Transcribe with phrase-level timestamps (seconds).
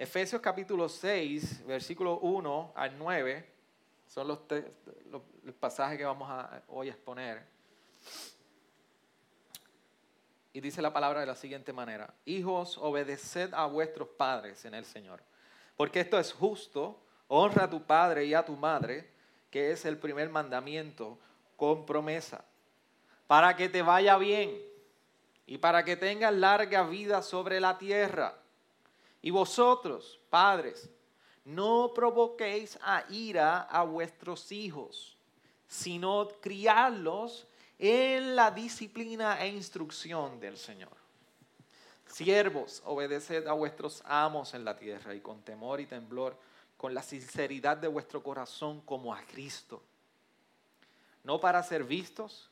[0.00, 3.44] Efesios capítulo 6, versículo 1 al 9,
[4.06, 4.38] son los,
[5.58, 7.44] pasajes que vamos a hoy exponer.
[10.52, 14.84] Y dice la palabra de la siguiente manera, hijos, obedeced a vuestros padres en el
[14.84, 15.20] Señor,
[15.76, 19.10] porque esto es justo, honra a tu padre y a tu madre,
[19.50, 21.18] que es el primer mandamiento
[21.56, 22.44] con promesa,
[23.26, 24.62] para que te vaya bien
[25.44, 28.38] y para que tengas larga vida sobre la tierra.
[29.22, 30.88] Y vosotros, padres,
[31.44, 35.16] no provoquéis a ira a vuestros hijos,
[35.66, 37.46] sino criadlos
[37.78, 40.96] en la disciplina e instrucción del Señor.
[42.06, 46.36] Siervos, obedeced a vuestros amos en la tierra y con temor y temblor,
[46.76, 49.82] con la sinceridad de vuestro corazón como a Cristo.
[51.24, 52.50] No para ser vistos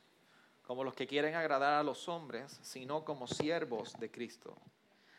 [0.65, 4.55] como los que quieren agradar a los hombres, sino como siervos de Cristo,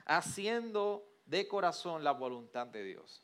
[0.05, 3.23] haciendo de corazón la voluntad de Dios.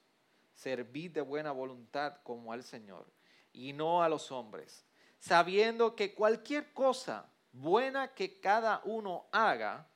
[0.54, 3.06] Servid de buena voluntad como al Señor
[3.52, 4.84] y no a los hombres
[5.24, 9.88] sabiendo que cualquier cosa buena que cada uno haga,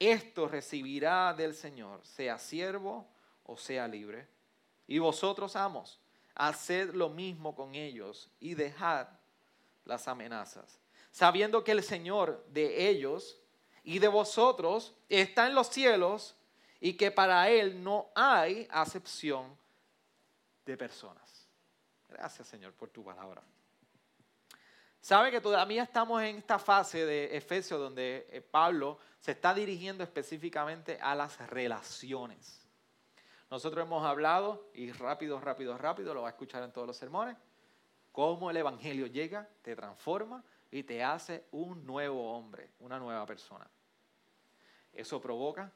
[0.00, 3.06] esto recibirá del Señor, sea siervo
[3.44, 4.26] o sea libre.
[4.88, 6.00] Y vosotros, amos,
[6.34, 9.06] haced lo mismo con ellos y dejad
[9.84, 10.80] las amenazas,
[11.12, 13.38] sabiendo que el Señor de ellos
[13.84, 16.34] y de vosotros está en los cielos
[16.84, 19.56] y que para Él no hay acepción
[20.66, 21.48] de personas.
[22.10, 23.42] Gracias, Señor, por tu palabra.
[25.00, 30.04] Sabe que todavía estamos en esta fase de Efesios donde eh, Pablo se está dirigiendo
[30.04, 32.60] específicamente a las relaciones.
[33.50, 37.38] Nosotros hemos hablado, y rápido, rápido, rápido, lo va a escuchar en todos los sermones,
[38.12, 43.66] cómo el Evangelio llega, te transforma y te hace un nuevo hombre, una nueva persona.
[44.92, 45.72] Eso provoca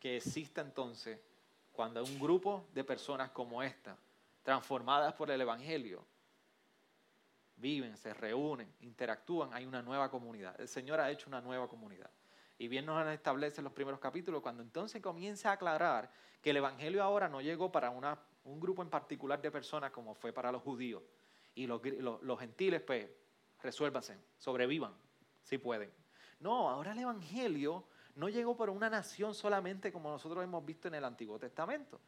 [0.00, 1.20] que exista entonces,
[1.70, 3.96] cuando un grupo de personas como esta,
[4.42, 6.04] transformadas por el Evangelio,
[7.56, 10.58] viven, se reúnen, interactúan, hay una nueva comunidad.
[10.58, 12.10] El Señor ha hecho una nueva comunidad.
[12.58, 16.10] Y bien nos establece en los primeros capítulos, cuando entonces comienza a aclarar
[16.42, 20.14] que el Evangelio ahora no llegó para una, un grupo en particular de personas como
[20.14, 21.02] fue para los judíos.
[21.54, 23.08] Y los, los, gentiles, pues,
[23.62, 24.94] resuélvanse, sobrevivan,
[25.42, 25.92] si pueden.
[26.38, 27.84] No, ahora el Evangelio
[28.16, 32.00] no llegó para una nación solamente como nosotros hemos visto en el Antiguo Testamento,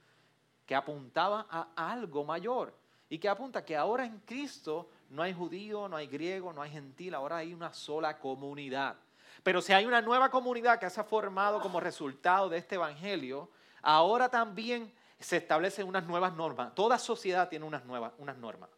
[0.66, 2.74] que apuntaba a algo mayor
[3.08, 6.70] y que apunta que ahora en Cristo no hay judío, no hay griego, no hay
[6.70, 8.96] gentil, ahora hay una sola comunidad.
[9.42, 13.50] Pero si hay una nueva comunidad que se ha formado como resultado de este evangelio,
[13.82, 16.74] ahora también se establecen unas nuevas normas.
[16.74, 18.70] Toda sociedad tiene unas nuevas unas normas.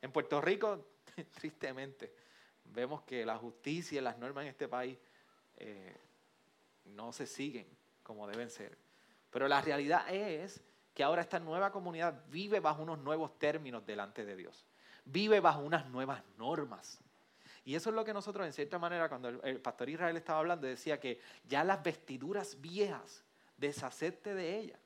[0.00, 0.86] En Puerto Rico,
[1.38, 2.14] tristemente,
[2.64, 4.98] vemos que la justicia y las normas en este país
[5.60, 5.96] eh,
[6.86, 7.66] no se siguen
[8.02, 8.76] como deben ser.
[9.30, 10.60] Pero la realidad es
[10.94, 14.66] que ahora esta nueva comunidad vive bajo unos nuevos términos delante de Dios
[15.04, 16.98] vive bajo unas nuevas normas.
[17.64, 20.66] Y eso es lo que nosotros, en cierta manera, cuando el, pastor Israel estaba hablando,
[20.66, 23.22] decía que ya las vestiduras viejas,
[23.56, 24.80] deshacerte de ellas.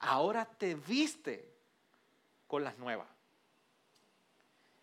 [0.00, 1.54] Ahora te viste
[2.46, 3.08] con las nuevas.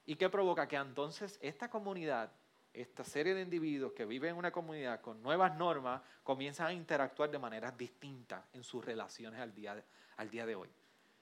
[0.06, 0.68] ¿Y qué provoca?
[0.68, 2.32] Que entonces esta comunidad,
[2.74, 7.30] esta serie de individuos que viven en una comunidad con nuevas normas, comienzan a interactuar
[7.30, 9.84] de maneras distintas en sus relaciones al día,
[10.18, 10.70] al día de hoy.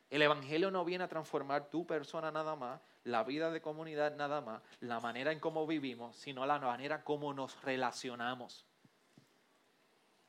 [0.09, 4.41] El Evangelio no viene a transformar tu persona nada más, la vida de comunidad nada
[4.41, 8.65] más, la manera en cómo vivimos, sino la manera como nos relacionamos.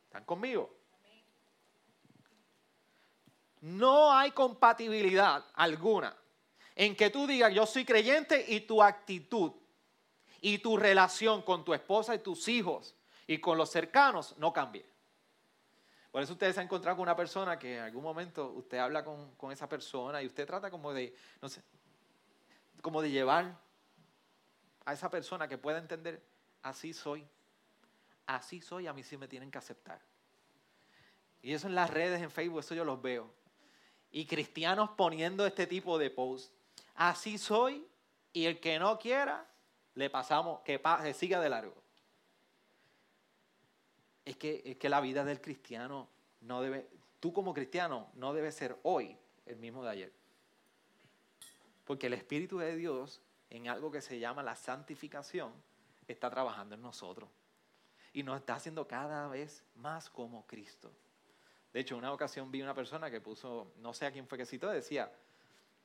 [0.05, 0.75] ¿Están conmigo?
[3.61, 6.17] No hay compatibilidad alguna
[6.75, 9.53] en que tú digas yo soy creyente y tu actitud
[10.41, 12.95] y tu relación con tu esposa y tus hijos
[13.27, 14.85] y con los cercanos no cambie.
[16.11, 19.05] Por eso ustedes se han encontrado con una persona que en algún momento usted habla
[19.05, 21.63] con, con esa persona y usted trata como de, no sé,
[22.83, 23.57] como de llevar
[24.85, 26.23] a esa persona que pueda entender,
[26.63, 27.27] así soy,
[28.27, 30.01] así soy, a mí sí me tienen que aceptar.
[31.43, 33.31] Y eso en las redes, en Facebook, eso yo los veo.
[34.11, 36.53] Y cristianos poniendo este tipo de posts.
[36.95, 37.87] Así soy
[38.33, 39.49] y el que no quiera,
[39.95, 41.75] le pasamos, que, que siga de largo.
[44.25, 46.09] Es que, es que la vida del cristiano
[46.41, 46.89] no debe,
[47.19, 49.17] tú como cristiano no debe ser hoy
[49.47, 50.13] el mismo de ayer.
[51.85, 53.21] Porque el Espíritu de Dios,
[53.51, 55.53] en algo que se llama la santificación,
[56.07, 57.29] está trabajando en nosotros.
[58.13, 60.93] Y nos está haciendo cada vez más como Cristo.
[61.73, 64.47] De hecho, una ocasión vi una persona que puso, no sé a quién fue que
[64.47, 65.13] citó, decía,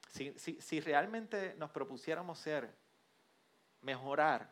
[0.10, 2.74] si, si realmente nos propusiéramos ser,
[3.86, 4.52] mejorar,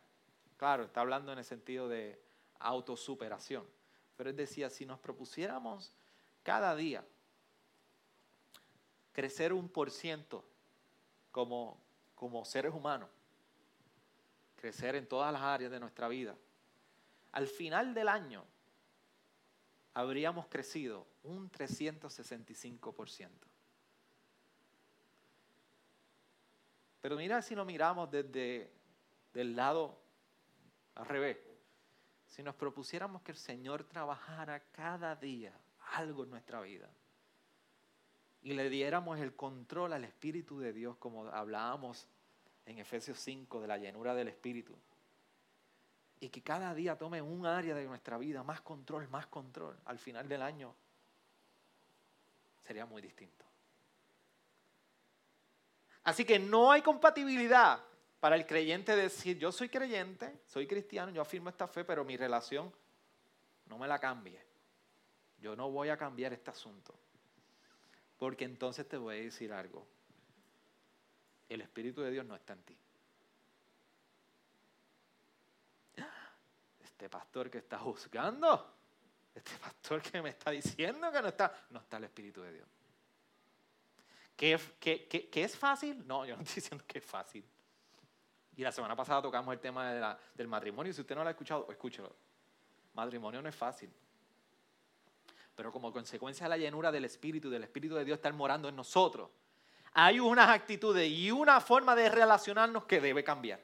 [0.57, 2.21] claro, está hablando en el sentido de
[2.59, 3.65] autosuperación,
[4.15, 5.91] pero él decía, si nos propusiéramos
[6.43, 7.03] cada día
[9.11, 10.45] crecer un por ciento
[11.31, 11.81] como,
[12.13, 13.09] como seres humanos,
[14.55, 16.37] crecer en todas las áreas de nuestra vida,
[17.31, 18.45] al final del año
[19.95, 23.29] habríamos crecido un 365%.
[27.01, 28.82] Pero mira si lo miramos desde
[29.41, 29.99] el lado
[30.95, 31.37] al revés.
[32.27, 35.53] Si nos propusiéramos que el Señor trabajara cada día
[35.93, 36.89] algo en nuestra vida
[38.41, 42.07] y le diéramos el control al Espíritu de Dios, como hablábamos
[42.65, 44.75] en Efesios 5 de la llenura del Espíritu,
[46.19, 49.99] y que cada día tome un área de nuestra vida más control, más control, al
[49.99, 50.73] final del año
[52.61, 53.45] sería muy distinto.
[56.03, 57.81] Así que no hay compatibilidad
[58.23, 62.15] para el creyente decir, yo soy creyente, soy cristiano, yo afirmo esta fe, pero mi
[62.15, 62.71] relación
[63.65, 64.41] no me la cambie.
[65.39, 66.95] Yo no voy a cambiar este asunto.
[68.17, 69.85] Porque entonces te voy a decir algo.
[71.49, 72.77] El Espíritu de Dios no está en ti.
[76.81, 78.73] Este pastor que está juzgando,
[79.35, 82.67] este pastor que me está diciendo que no está, no está el Espíritu de Dios.
[84.37, 86.07] ¿Que, es fácil?
[86.07, 87.45] No, yo no estoy diciendo que es fácil.
[88.55, 90.93] Y la semana pasada tocamos el tema del matrimonio.
[90.93, 92.15] Si usted no lo ha escuchado, escúchelo.
[92.93, 93.91] Matrimonio no es fácil.
[95.55, 98.75] Pero como consecuencia de la llenura del Espíritu, del Espíritu de Dios estar morando en
[98.75, 99.29] nosotros,
[99.93, 103.59] hay unas actitudes y una forma de relacionarnos que debe cambiar.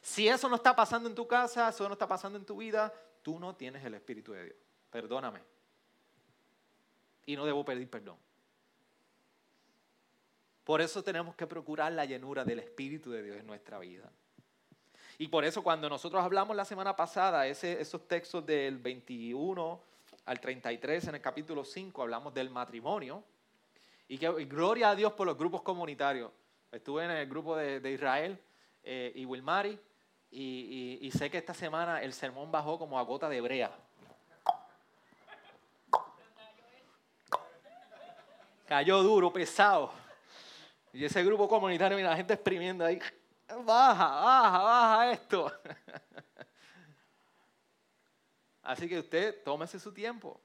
[0.00, 2.92] Si eso no está pasando en tu casa, eso no está pasando en tu vida,
[3.22, 4.56] tú no tienes el Espíritu de Dios.
[4.90, 5.42] Perdóname.
[7.26, 8.16] Y no debo pedir perdón.
[10.68, 14.12] Por eso tenemos que procurar la llenura del Espíritu de Dios en nuestra vida.
[15.16, 19.80] Y por eso cuando nosotros hablamos la semana pasada, esos textos del 21
[20.26, 23.24] al 33 en el capítulo 5, hablamos del matrimonio.
[24.08, 26.30] Y que gloria a Dios por los grupos comunitarios.
[26.70, 28.38] Estuve en el grupo de, Israel
[28.82, 29.80] eh, y Wilmari
[30.30, 33.74] y, y sé que esta semana el sermón bajó como a gota de brea.
[38.66, 40.07] Cayó duro, pesado.
[40.92, 42.98] Y ese grupo comunitario y la gente exprimiendo ahí,
[43.64, 45.52] baja, baja, baja esto.
[48.62, 50.40] Así que usted tómese su tiempo.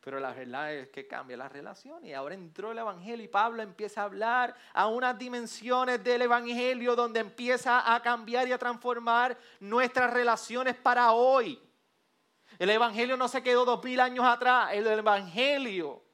[0.00, 2.06] Pero la verdad es que cambia la relación.
[2.06, 6.94] Y ahora entró el Evangelio y Pablo empieza a hablar a unas dimensiones del Evangelio
[6.94, 11.60] donde empieza a cambiar y a transformar nuestras relaciones para hoy.
[12.56, 14.70] El Evangelio no se quedó dos mil años atrás.
[14.74, 16.05] El Evangelio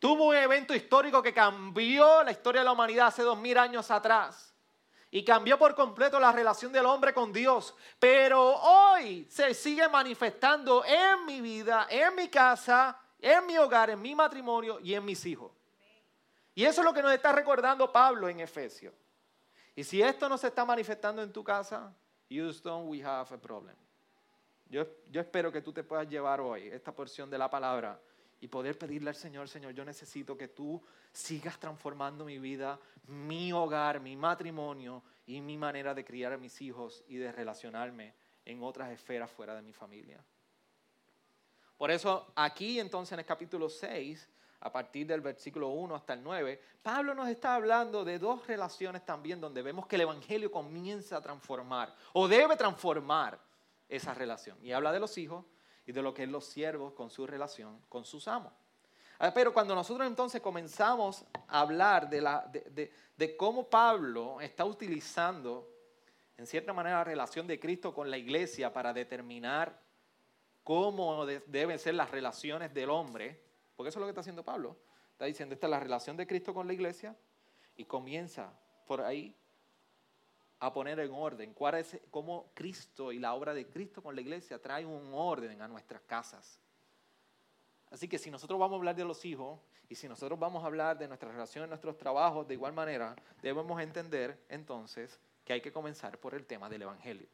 [0.00, 3.90] Tuvo un evento histórico que cambió la historia de la humanidad hace dos mil años
[3.90, 4.54] atrás.
[5.10, 7.74] Y cambió por completo la relación del hombre con Dios.
[7.98, 14.00] Pero hoy se sigue manifestando en mi vida, en mi casa, en mi hogar, en
[14.00, 15.52] mi matrimonio y en mis hijos.
[16.54, 18.94] Y eso es lo que nos está recordando Pablo en Efesios.
[19.76, 21.92] Y si esto no se está manifestando en tu casa,
[22.30, 23.76] Houston, we have a problem.
[24.66, 28.00] Yo, yo espero que tú te puedas llevar hoy esta porción de la palabra
[28.40, 30.82] y poder pedirle al Señor, Señor, yo necesito que tú
[31.12, 36.60] sigas transformando mi vida, mi hogar, mi matrimonio y mi manera de criar a mis
[36.62, 38.14] hijos y de relacionarme
[38.44, 40.24] en otras esferas fuera de mi familia.
[41.76, 44.28] Por eso aquí entonces en el capítulo 6,
[44.60, 49.04] a partir del versículo 1 hasta el 9, Pablo nos está hablando de dos relaciones
[49.04, 53.38] también donde vemos que el Evangelio comienza a transformar o debe transformar
[53.88, 54.58] esa relación.
[54.62, 55.44] Y habla de los hijos,
[55.90, 58.52] y de lo que es los siervos con su relación con sus amos.
[59.18, 65.68] Ah, pero cuando nosotros entonces comenzamos a hablar de, la, de, cómo Pablo está utilizando,
[66.38, 69.80] en cierta manera, la relación de Cristo con la iglesia para determinar
[70.62, 73.42] cómo deben ser las relaciones del hombre,
[73.74, 74.76] porque eso es lo que está haciendo Pablo.
[75.10, 77.16] Está diciendo, esta es la relación de Cristo con la iglesia
[77.76, 78.52] y comienza
[78.86, 79.34] por ahí
[80.60, 84.20] a poner en orden, cuál es, cómo Cristo y la obra de Cristo con la
[84.20, 86.60] iglesia trae un orden a nuestras casas.
[87.90, 90.66] Así que si nosotros vamos a hablar de los hijos y si nosotros vamos a
[90.66, 95.72] hablar de nuestra relación, nuestros trabajos, de igual manera, debemos entender entonces que hay que
[95.72, 97.28] comenzar por el tema del Evangelio.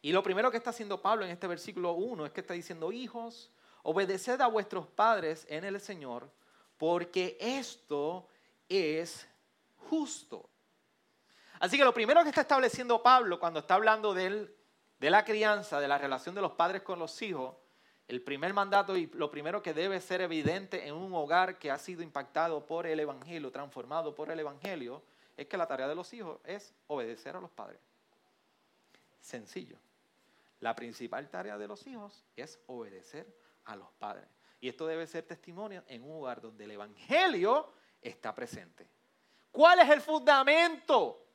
[0.00, 2.92] Y lo primero que está haciendo Pablo en este versículo 1 es que está diciendo,
[2.92, 3.50] hijos,
[3.82, 6.30] obedeced a vuestros padres en el Señor,
[6.78, 8.26] porque esto
[8.68, 9.26] es
[9.76, 10.49] justo.
[11.60, 14.48] Así que lo primero que está estableciendo Pablo cuando está hablando de,
[14.98, 17.54] la crianza, de la relación de los padres con los hijos,
[18.08, 21.76] el primer mandato y lo primero que debe ser evidente en un hogar que ha
[21.78, 25.02] sido impactado por el Evangelio, transformado por el Evangelio,
[25.36, 27.78] es que la tarea de los hijos es obedecer a los padres.
[29.20, 29.76] Sencillo.
[30.60, 33.26] La principal tarea de los hijos es obedecer
[33.66, 34.26] a los padres.
[34.62, 38.88] Y esto debe ser testimonio en un lugar donde el Evangelio está presente.
[39.52, 41.26] ¿Cuál es el fundamento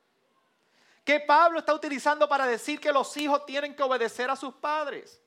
[1.06, 5.22] que Pablo está utilizando para decir que los hijos tienen que obedecer a sus padres?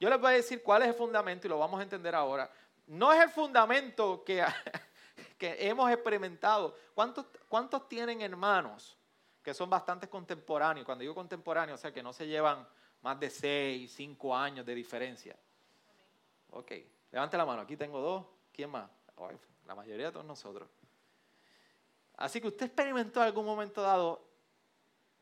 [0.00, 2.50] Yo les voy a decir cuál es el fundamento y lo vamos a entender ahora.
[2.86, 4.42] No es el fundamento que,
[5.38, 6.74] que hemos experimentado.
[6.94, 8.96] ¿Cuántos, ¿Cuántos tienen hermanos
[9.42, 10.86] que son bastante contemporáneos?
[10.86, 12.66] Cuando digo contemporáneos, o sea, que no se llevan
[13.02, 15.36] más de 6, 5 años de diferencia.
[16.50, 16.72] Ok,
[17.12, 17.62] levante la mano.
[17.62, 18.26] Aquí tengo dos.
[18.52, 18.88] ¿Quién más?
[19.66, 20.68] la mayoría de todos nosotros.
[22.18, 24.28] Así que usted experimentó en algún momento dado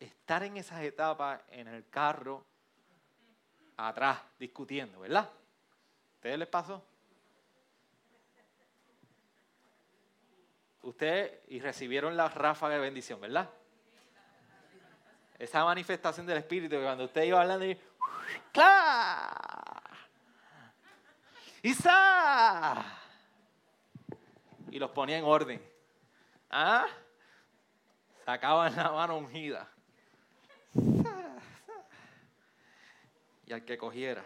[0.00, 2.42] estar en esas etapas en el carro,
[3.76, 5.28] atrás, discutiendo, ¿verdad?
[6.14, 6.82] ¿Ustedes les pasó?
[10.80, 13.50] Ustedes y recibieron la ráfaga de bendición, ¿verdad?
[15.38, 17.78] Esa manifestación del Espíritu que cuando usted iba hablando y
[18.52, 19.34] ¡Claro!
[21.62, 22.84] ¡Isa!
[24.70, 25.75] Y los ponía en orden.
[26.50, 26.86] ¿Ah?
[28.24, 29.68] Sacaban la mano ungida.
[33.46, 34.24] Y al que cogiera.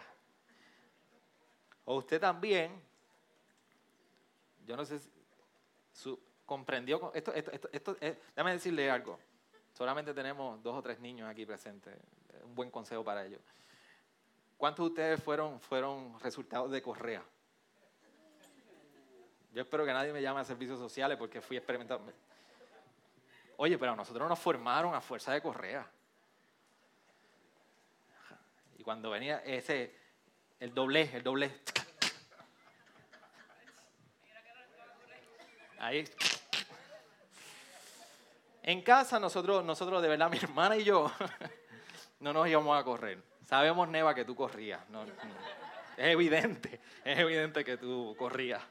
[1.85, 2.81] O usted también,
[4.65, 5.09] yo no sé si
[5.93, 9.19] su, comprendió, esto, esto, esto, esto eh, déjame decirle algo.
[9.73, 11.95] Solamente tenemos dos o tres niños aquí presentes.
[12.43, 13.41] Un buen consejo para ellos.
[14.57, 17.23] ¿Cuántos de ustedes fueron, fueron resultados de Correa?
[19.51, 22.11] Yo espero que nadie me llame a servicios sociales porque fui experimentando.
[23.57, 25.85] Oye, pero a nosotros nos formaron a fuerza de Correa.
[28.77, 29.95] Y cuando venía ese,
[30.59, 31.51] el doble, el doble.
[35.79, 36.05] Ahí.
[38.63, 41.11] En casa nosotros, nosotros de verdad, mi hermana y yo,
[42.19, 43.21] no nos íbamos a correr.
[43.45, 44.81] Sabemos, Neva, que tú corrías.
[45.97, 48.63] Es evidente, es evidente que tú corrías,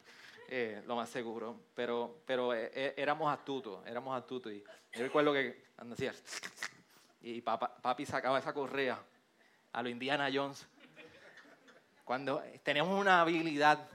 [0.53, 1.61] eh, lo más seguro.
[1.75, 4.53] Pero, pero eh, eh, éramos astutos, éramos astutos.
[4.53, 6.13] Y yo recuerdo que decía,
[7.23, 9.01] y papi sacaba esa correa
[9.73, 10.67] a lo Indiana Jones.
[12.05, 13.89] Cuando teníamos una habilidad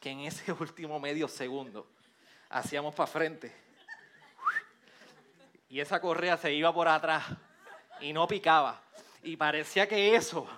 [0.00, 1.86] que en ese último medio segundo
[2.48, 3.54] hacíamos para frente.
[5.68, 7.24] Y esa correa se iba por atrás
[8.00, 8.82] y no picaba.
[9.22, 10.48] Y parecía que eso,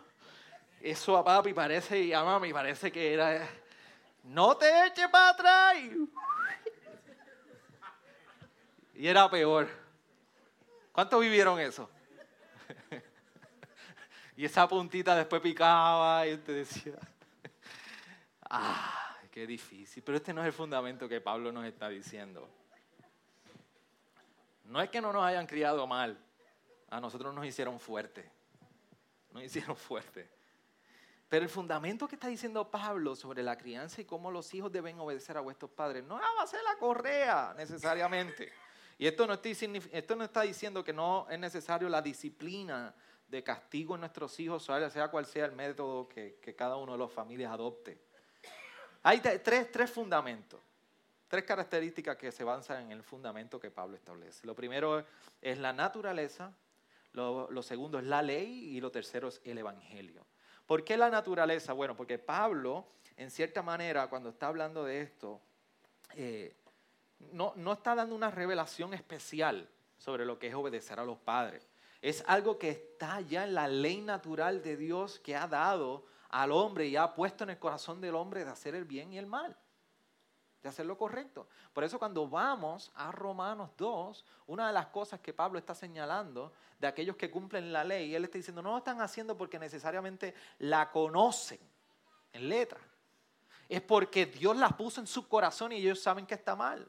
[0.81, 3.49] eso a papi parece y a mami parece que era,
[4.23, 5.77] no te eches para atrás.
[8.95, 9.69] Y era peor.
[10.93, 11.89] ¿Cuántos vivieron eso?
[14.37, 16.95] y esa puntita después picaba y te decía,
[18.51, 20.03] ah, qué difícil.
[20.03, 22.49] Pero este no es el fundamento que Pablo nos está diciendo.
[24.65, 26.19] No es que no nos hayan criado mal,
[26.91, 28.27] a nosotros nos hicieron fuertes
[29.33, 30.29] nos hicieron fuerte.
[31.33, 35.01] Pero el fundamento que está diciendo Pablo sobre la crianza y cómo los hijos deben
[35.01, 38.53] obedecer a vuestros padres no va a ser la correa necesariamente.
[38.99, 42.95] Y esto no, no está diciendo que no es necesario la disciplina
[43.27, 47.11] de castigo en nuestros hijos, sea cual sea el método que, cada uno de las
[47.11, 47.99] familias adopte.
[49.03, 50.61] Hay tres, fundamentos,
[51.29, 54.47] tres características que se basan en el fundamento que Pablo establece.
[54.47, 55.03] Lo primero
[55.41, 56.53] es la naturaleza,
[57.15, 60.27] lo, segundo es la ley y lo tercero es el evangelio.
[60.73, 61.75] ¿Por qué la naturaleza?
[61.75, 62.87] Bueno, porque Pablo,
[63.19, 65.39] en cierta manera, cuando está hablando de esto,
[66.15, 66.57] eh,
[67.31, 71.69] no, no está dando una revelación especial sobre lo que es obedecer a los padres.
[72.01, 76.51] Es algo que está ya en la ley natural de Dios que ha dado al
[76.53, 79.27] hombre y ha puesto en el corazón del hombre de hacer el bien y el
[79.27, 79.55] mal
[80.63, 81.49] de hacer lo correcto.
[81.73, 86.53] Por eso cuando vamos a Romanos 2, una de las cosas que Pablo está señalando
[86.79, 90.35] de aquellos que cumplen la ley, él está diciendo, no lo están haciendo porque necesariamente
[90.61, 91.59] la conocen
[92.33, 92.81] en letra.
[93.69, 96.89] Es porque Dios la puso en su corazón y ellos saben que está mal.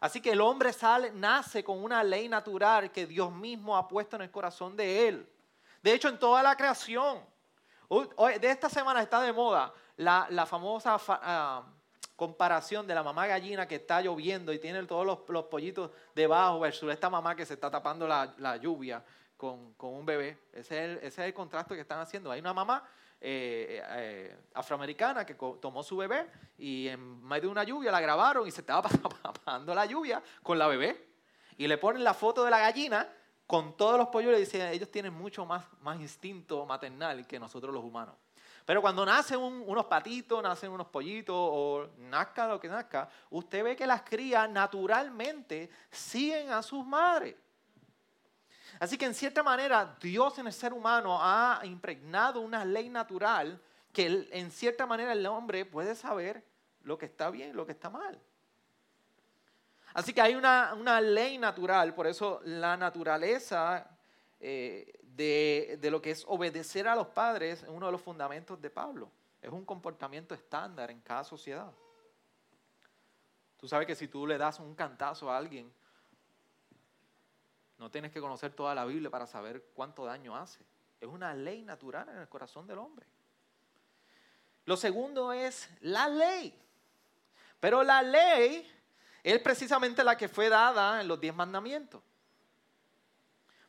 [0.00, 4.16] Así que el hombre sale, nace con una ley natural que Dios mismo ha puesto
[4.16, 5.30] en el corazón de él.
[5.82, 7.22] De hecho, en toda la creación,
[8.40, 10.96] de esta semana está de moda la, famosa...
[11.08, 11.64] Ah,
[12.20, 16.92] comparación de la mamá gallina que está lloviendo y tiene todos los, pollitos debajo versus
[16.92, 19.02] esta mamá que se está tapando la, lluvia
[19.38, 20.36] con, un bebé.
[20.52, 22.30] Ese es, el, contraste que están haciendo.
[22.30, 22.86] Hay una mamá
[23.22, 26.26] eh, eh, afroamericana que tomó su bebé
[26.58, 28.86] y en medio de una lluvia la grabaron y se estaba
[29.22, 31.08] tapando la lluvia con la bebé.
[31.56, 33.08] Y le ponen la foto de la gallina
[33.46, 35.64] con todos los pollos y le dicen, ellos tienen mucho más
[35.98, 38.14] instinto maternal que nosotros los humanos.
[38.70, 43.74] Pero cuando nacen unos patitos, nacen unos pollitos o nazca lo que nazca, usted ve
[43.74, 47.34] que las crías naturalmente siguen a sus madres.
[48.78, 53.60] Así que en cierta manera Dios en el ser humano ha impregnado una ley natural
[53.92, 56.46] que en cierta manera el hombre puede saber
[56.84, 58.20] lo que está bien y lo que está mal.
[59.94, 63.98] Así que hay una, ley natural, por eso la naturaleza
[64.40, 68.60] eh, de, de, lo que es obedecer a los padres es uno de los fundamentos
[68.60, 69.10] de Pablo.
[69.42, 71.70] Es un comportamiento estándar en cada sociedad.
[73.58, 75.70] Tú sabes que si tú le das un cantazo a alguien,
[77.76, 80.60] no tienes que conocer toda la Biblia para saber cuánto daño hace.
[81.00, 83.06] Es una ley natural en el corazón del hombre.
[84.64, 86.58] Lo segundo es la ley.
[87.58, 88.70] Pero la ley
[89.22, 92.02] es precisamente la que fue dada en los diez mandamientos.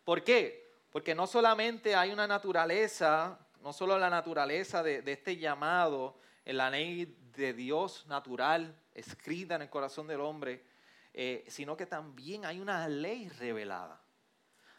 [0.04, 0.61] ¿Por qué?
[0.92, 6.70] Porque no solamente hay una naturaleza, no solo la naturaleza de, este llamado en la
[6.70, 10.64] ley de Dios natural escrita en el corazón del hombre,
[11.14, 14.02] eh, sino que también hay una ley revelada.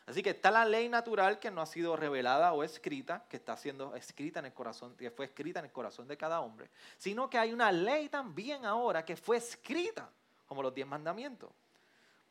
[0.04, 3.56] Así que está la ley natural que no ha sido revelada o escrita, que está
[3.56, 7.30] siendo escrita en el corazón, que fue escrita en el corazón de cada hombre, sino
[7.30, 10.10] que hay una ley también ahora que fue escrita,
[10.46, 11.50] como los diez mandamientos.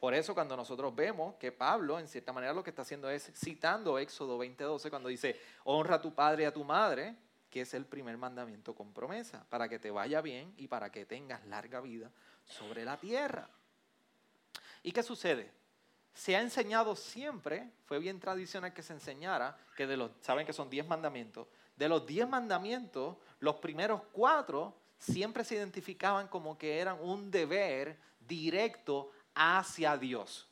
[0.02, 3.32] Por eso cuando nosotros vemos que Pablo, en cierta manera, lo que está haciendo es
[3.36, 7.16] citando Éxodo 20:12, cuando dice, honra a tu padre y a tu madre,
[7.52, 11.06] que es el primer mandamiento con promesa, para que te vaya bien y para que
[11.06, 12.10] tengas larga vida
[12.46, 13.48] sobre la tierra.
[14.82, 15.52] ¿Y qué sucede?
[16.14, 20.54] se ha enseñado siempre, fue bien tradicional que se enseñara, que de los, saben que
[20.54, 26.80] son diez mandamientos, de los diez mandamientos, los primeros cuatro siempre se identificaban como que
[26.80, 30.48] eran un deber directo hacia Dios.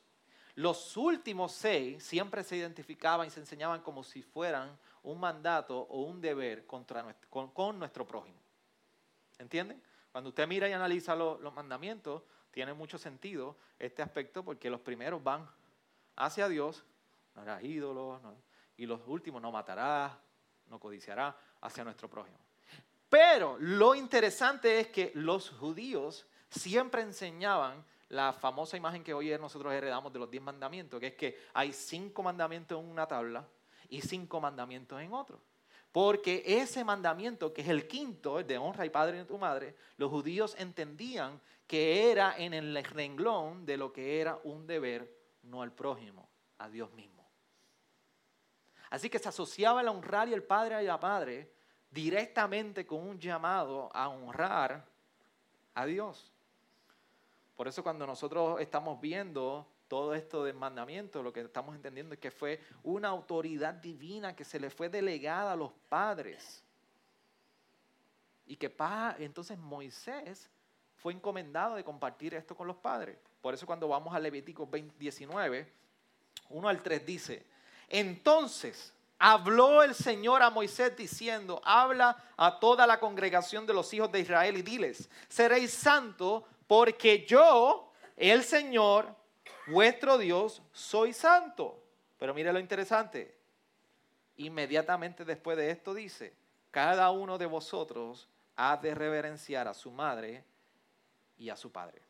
[0.55, 6.01] Los últimos seis siempre se identificaban y se enseñaban como si fueran un mandato o
[6.01, 8.37] un deber contra con, nuestro prójimo.
[9.37, 9.81] ¿Entienden?
[10.11, 15.23] Cuando usted mira y analiza los mandamientos, tiene mucho sentido este aspecto porque los primeros
[15.23, 15.49] van
[16.15, 16.83] hacia Dios,
[17.35, 18.21] no harás ídolos,
[18.75, 20.13] y los últimos no matarás,
[20.67, 22.37] no codiciarás hacia nuestro prójimo.
[23.09, 29.71] Pero lo interesante es que los judíos siempre enseñaban la famosa imagen que hoy nosotros
[29.73, 33.47] heredamos de los diez mandamientos, que es que hay cinco mandamientos en una tabla
[33.87, 35.39] y cinco mandamientos en otro.
[35.91, 39.75] Porque ese mandamiento, que es el quinto, el de honra y padre y tu madre,
[39.97, 45.11] los judíos entendían que era en el renglón de lo que era un deber,
[45.43, 47.27] no al prójimo, a Dios mismo.
[48.89, 51.51] Así que se asociaba el honrar y el padre y la madre
[51.91, 54.85] directamente con un llamado a honrar
[55.75, 56.31] a Dios.
[57.59, 62.19] Por eso cuando nosotros estamos viendo todo esto del mandamiento, lo que estamos entendiendo es
[62.21, 66.63] que fue una autoridad divina que se le fue delegada a los padres.
[68.45, 68.73] Y que
[69.17, 70.49] entonces Moisés
[70.95, 73.17] fue encomendado de compartir esto con los padres.
[73.41, 74.65] Por eso cuando vamos a Levítico
[74.97, 75.73] 19,
[76.47, 77.45] 1 al 3 dice,
[77.89, 84.09] entonces habló el Señor a Moisés diciendo, habla a toda la congregación de los hijos
[84.13, 89.15] de Israel y diles, seréis santos porque yo, el Señor,
[89.65, 91.81] vuestro Dios, soy santo.
[92.19, 93.35] Pero mire lo interesante.
[94.37, 96.31] Inmediatamente después de esto dice,
[96.69, 100.43] cada uno de vosotros ha de reverenciar a su madre
[101.39, 102.03] y a su padre.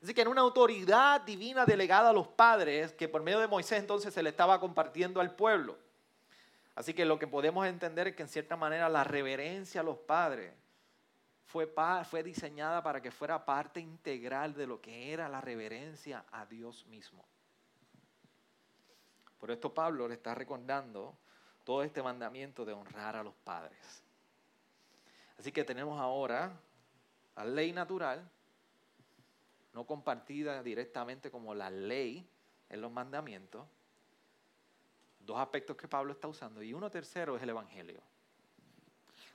[0.00, 3.80] Así que en una autoridad divina delegada a los padres, que por medio de Moisés
[3.80, 5.76] entonces se le estaba compartiendo al pueblo.
[6.76, 9.98] Así que lo que podemos entender es que en cierta manera la reverencia a los
[9.98, 10.52] padres
[11.44, 11.72] fue,
[12.04, 16.86] fue diseñada para que fuera parte integral de lo que era la reverencia a Dios
[16.86, 17.24] mismo.
[19.38, 21.16] Por esto Pablo le está recordando
[21.64, 24.02] todo este mandamiento de honrar a los padres.
[25.38, 26.52] Así que tenemos ahora
[27.36, 28.28] la ley natural,
[29.72, 32.26] no compartida directamente como la ley
[32.70, 33.66] en los mandamientos,
[35.20, 38.00] dos aspectos que Pablo está usando, y uno tercero es el Evangelio.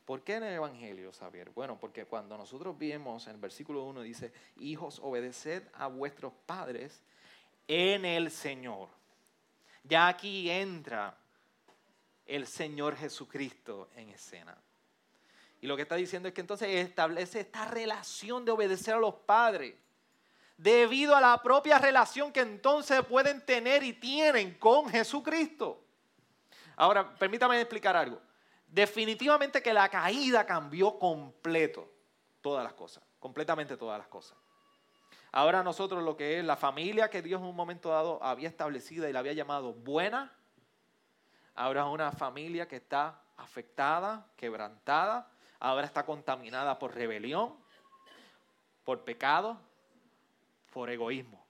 [0.09, 1.51] ¿Por qué en el Evangelio, Xavier?
[1.51, 7.03] Bueno, porque cuando nosotros vemos en el versículo 1 dice, hijos, obedeced a vuestros padres
[7.67, 8.89] en el Señor.
[9.83, 11.15] Ya aquí entra
[12.25, 14.57] el Señor Jesucristo en escena.
[15.61, 19.13] Y lo que está diciendo es que entonces establece esta relación de obedecer a los
[19.13, 19.75] padres,
[20.57, 25.83] debido a la propia relación que entonces pueden tener y tienen con Jesucristo.
[26.77, 28.19] Ahora, permítame explicar algo.
[28.69, 31.91] Definitivamente que la caída cambió completo
[32.41, 34.37] todas las cosas, completamente todas las cosas.
[35.31, 39.09] Ahora nosotros lo que es la familia que Dios en un momento dado había establecida
[39.09, 40.31] y la había llamado buena,
[41.55, 47.55] ahora es una familia que está afectada, quebrantada, ahora está contaminada por rebelión,
[48.83, 49.59] por pecado,
[50.71, 51.43] por egoísmo.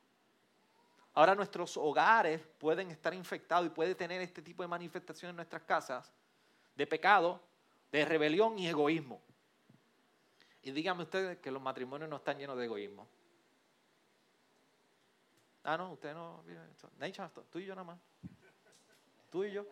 [1.14, 5.64] Ahora nuestros hogares pueden estar infectados y puede tener este tipo de manifestación en nuestras
[5.64, 6.14] casas
[6.80, 7.42] de pecado,
[7.92, 9.22] de rebelión y egoísmo.
[10.62, 13.06] Y díganme ustedes que los matrimonios no están llenos de egoísmo.
[15.62, 16.42] Ah, no, usted no.
[17.52, 18.00] Tú y yo nada más.
[19.30, 19.66] Tú y yo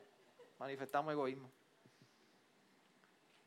[0.60, 1.50] manifestamos egoísmo.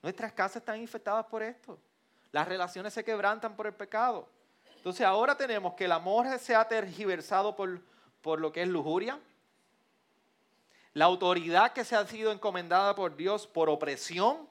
[0.00, 1.78] Nuestras casas están infectadas por esto.
[2.32, 4.26] Las relaciones se quebrantan por el pecado.
[4.76, 7.82] Entonces ahora tenemos que el amor se ha tergiversado por,
[8.22, 9.20] por lo que es lujuria.
[10.94, 14.48] La autoridad que se ha sido encomendada por Dios por opresión.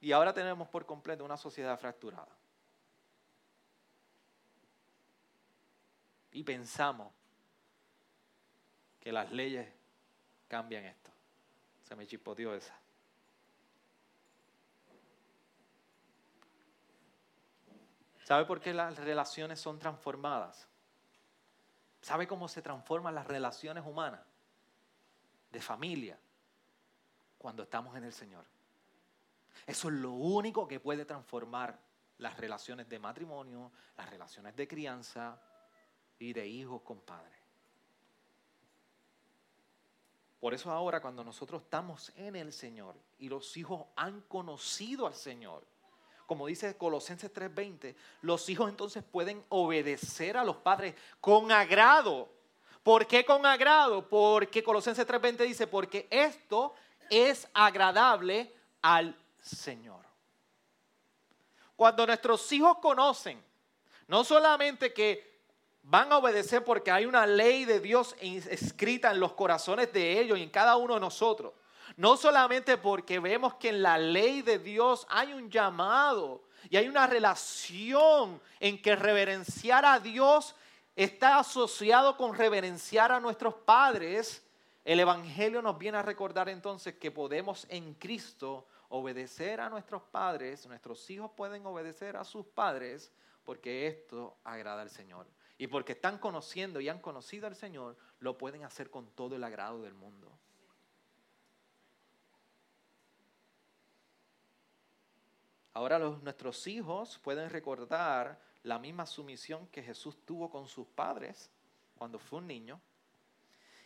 [0.00, 2.36] Y ahora tenemos por completo una sociedad fracturada.
[6.32, 7.12] Y pensamos
[9.00, 9.66] que las leyes
[10.46, 11.10] cambian esto.
[11.82, 12.78] Se me chipoteó esa.
[18.24, 20.68] ¿Sabe por qué las relaciones son transformadas?
[22.00, 24.20] ¿Sabe cómo se transforman las relaciones humanas
[25.50, 26.18] de familia
[27.38, 28.44] cuando estamos en el Señor?
[29.66, 31.78] Eso es lo único que puede transformar
[32.18, 35.40] las relaciones de matrimonio, las relaciones de crianza
[36.18, 37.38] y de hijos con padres.
[40.40, 45.14] Por eso ahora cuando nosotros estamos en el Señor y los hijos han conocido al
[45.14, 45.66] Señor,
[46.28, 52.28] como dice Colosenses 3:20, los hijos entonces pueden obedecer a los padres con agrado.
[52.82, 54.06] ¿Por qué con agrado?
[54.06, 56.74] Porque Colosenses 3:20 dice, porque esto
[57.08, 60.04] es agradable al Señor.
[61.74, 63.42] Cuando nuestros hijos conocen,
[64.06, 65.40] no solamente que
[65.82, 70.38] van a obedecer porque hay una ley de Dios escrita en los corazones de ellos
[70.38, 71.54] y en cada uno de nosotros,
[71.98, 76.86] no solamente porque vemos que en la ley de Dios hay un llamado y hay
[76.86, 80.54] una relación en que reverenciar a Dios
[80.94, 84.46] está asociado con reverenciar a nuestros padres.
[84.84, 90.68] El Evangelio nos viene a recordar entonces que podemos en Cristo obedecer a nuestros padres,
[90.68, 93.10] nuestros hijos pueden obedecer a sus padres
[93.42, 95.26] porque esto agrada al Señor.
[95.58, 99.42] Y porque están conociendo y han conocido al Señor, lo pueden hacer con todo el
[99.42, 100.37] agrado del mundo.
[105.78, 111.52] Ahora nuestros hijos pueden recordar la misma sumisión que Jesús tuvo con sus padres
[111.96, 112.80] cuando fue un niño.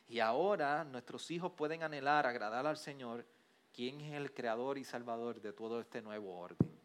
[0.09, 3.27] Y ahora nuestros hijos pueden anhelar agradar al Señor,
[3.75, 6.81] quien es el creador y salvador de todo este nuevo orden.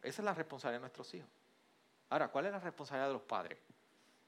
[0.00, 1.28] Esa es la responsabilidad de nuestros hijos.
[2.10, 3.58] Ahora, ¿cuál es la responsabilidad de los padres?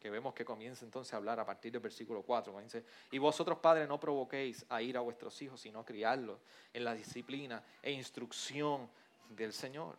[0.01, 2.59] Que vemos que comienza entonces a hablar a partir del versículo 4.
[2.63, 6.41] Dice, y vosotros padres no provoquéis a ir a vuestros hijos, sino criarlos
[6.73, 8.89] en la disciplina e instrucción
[9.29, 9.99] del Señor.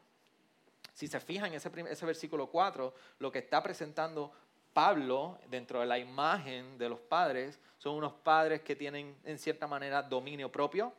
[0.94, 4.32] Si se fijan en ese, ese versículo 4, lo que está presentando
[4.74, 9.68] Pablo dentro de la imagen de los padres son unos padres que tienen en cierta
[9.68, 10.94] manera dominio propio,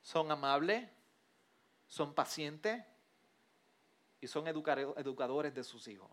[0.00, 0.88] son amables,
[1.86, 2.82] son pacientes
[4.20, 6.10] y son educadores de sus hijos.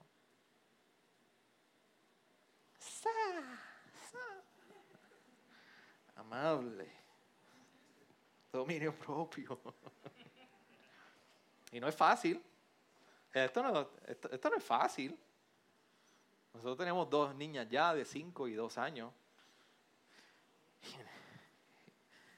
[6.16, 6.90] Amable.
[8.52, 9.60] Dominio propio.
[11.72, 12.44] Y no es fácil.
[13.34, 15.18] Esto no, esto, no es fácil.
[16.54, 19.14] Nosotros tenemos dos niñas ya de 5 y 2 años.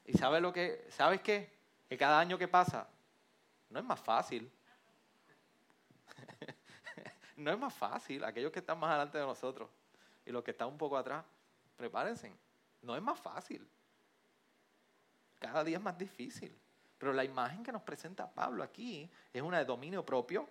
[0.06, 1.52] Y sabes lo que, ¿sabes qué?
[1.90, 2.88] Que cada año que pasa
[3.70, 4.52] no es más fácil.
[7.38, 8.24] no es más fácil.
[8.24, 9.70] Aquellos que están más adelante de nosotros
[10.26, 11.24] y los que están un poco atrás,
[11.76, 12.34] prepárense.
[12.82, 13.68] No es más fácil.
[15.40, 16.58] Cada día es más difícil.
[16.98, 20.48] Pero la imagen que nos presenta Pablo aquí es una de dominio propio,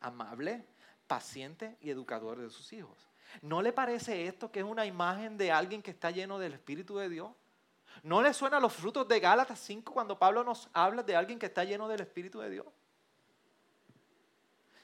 [0.00, 0.64] amable,
[1.06, 3.08] paciente y educador de sus hijos.
[3.42, 6.96] ¿No le parece esto que es una imagen de alguien que está lleno del Espíritu
[6.98, 7.30] de Dios?
[8.02, 11.46] ¿No le suena los frutos de Gálatas 5 cuando Pablo nos habla de alguien que
[11.46, 12.66] está lleno del Espíritu de Dios?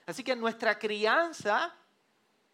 [0.07, 1.74] Así que nuestra crianza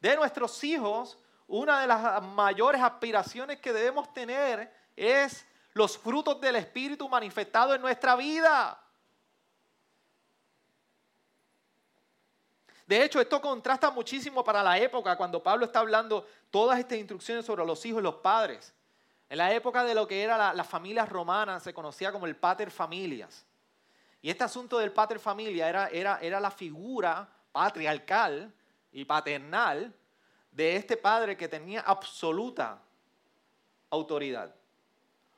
[0.00, 1.18] de nuestros hijos
[1.50, 7.82] una de las mayores aspiraciones que debemos tener es los frutos del Espíritu manifestados en
[7.82, 8.80] nuestra vida.
[12.86, 17.44] De hecho, esto contrasta muchísimo para la época cuando Pablo está hablando todas estas instrucciones
[17.44, 18.72] sobre los hijos y los padres.
[19.28, 22.70] En la época de lo que era la, familia romana se conocía como el pater
[22.70, 23.44] familias.
[24.22, 28.52] Y este asunto del pater familia era, era, era la figura patriarcal
[28.92, 29.92] y paternal
[30.50, 32.82] de este padre que tenía absoluta
[33.90, 34.54] autoridad,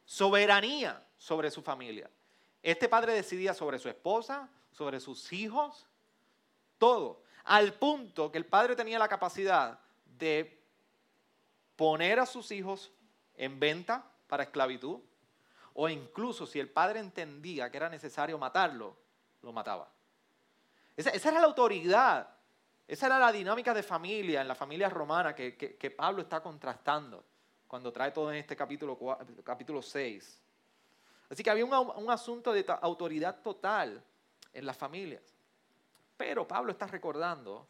[0.05, 2.11] soberanía sobre su familia.
[2.63, 5.87] Este padre decidía sobre su esposa, sobre sus hijos,
[6.79, 7.23] todo.
[7.45, 10.63] al punto que el padre tenía la capacidad de
[11.77, 12.93] poner a sus hijos
[13.37, 15.01] en venta para esclavitud,
[15.75, 18.97] o incluso si el padre entendía que era necesario matarlo,
[19.43, 19.91] lo mataba.
[20.97, 22.29] Esa, era la autoridad,
[22.93, 27.25] esa era la dinámica de familia en la familia romana que, Pablo está contrastando
[27.67, 28.99] cuando trae todo en este capítulo,
[29.43, 30.39] capítulo 6.
[31.31, 34.05] Así que había un, un asunto de autoridad total
[34.53, 35.23] en las familias.
[36.19, 37.67] Pero Pablo está recordando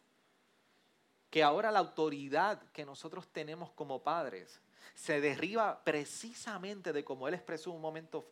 [1.31, 4.61] que ahora la autoridad que nosotros tenemos como padres
[4.97, 8.29] se derriba precisamente de como él expresó un momento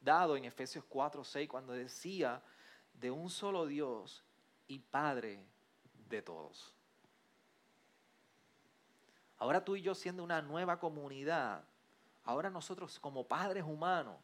[0.00, 2.42] dado en Efesios 4, 6, cuando decía
[2.92, 4.24] de un solo Dios
[4.66, 5.53] y Padre
[6.08, 6.74] de todos.
[9.38, 11.64] Ahora tú y yo siendo una nueva comunidad,
[12.24, 14.16] ahora nosotros como padres humanos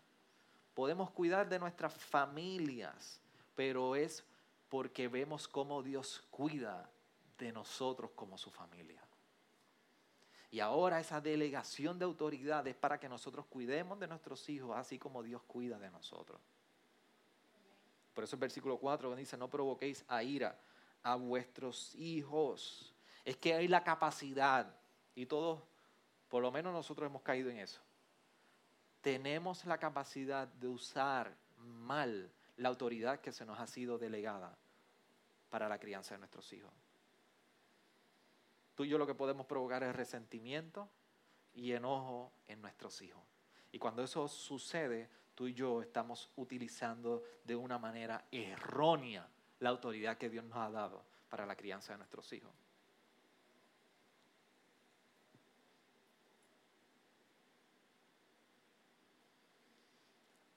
[0.75, 3.21] podemos cuidar de nuestras familias,
[3.55, 4.25] pero es
[4.69, 6.88] porque vemos cómo Dios cuida
[7.38, 9.03] de nosotros como su familia.
[10.53, 14.99] Y ahora esa delegación de autoridad es para que nosotros cuidemos de nuestros hijos, así
[14.99, 16.40] como Dios cuida de nosotros.
[18.14, 20.59] Por eso el versículo 4 dice, no provoquéis a ira
[21.02, 22.94] a vuestros hijos.
[23.24, 24.74] Es que hay la capacidad,
[25.14, 25.62] y todos,
[26.28, 27.80] por lo menos nosotros hemos caído en eso.
[29.00, 34.56] Tenemos la capacidad de usar mal la autoridad que se nos ha sido delegada
[35.48, 36.72] para la crianza de nuestros hijos.
[38.74, 40.88] Tú y yo lo que podemos provocar es resentimiento
[41.54, 43.22] y enojo en nuestros hijos.
[43.72, 49.28] Y cuando eso sucede, tú y yo estamos utilizando de una manera errónea
[49.61, 52.53] la autoridad que Dios nos ha dado para la crianza de nuestros hijos.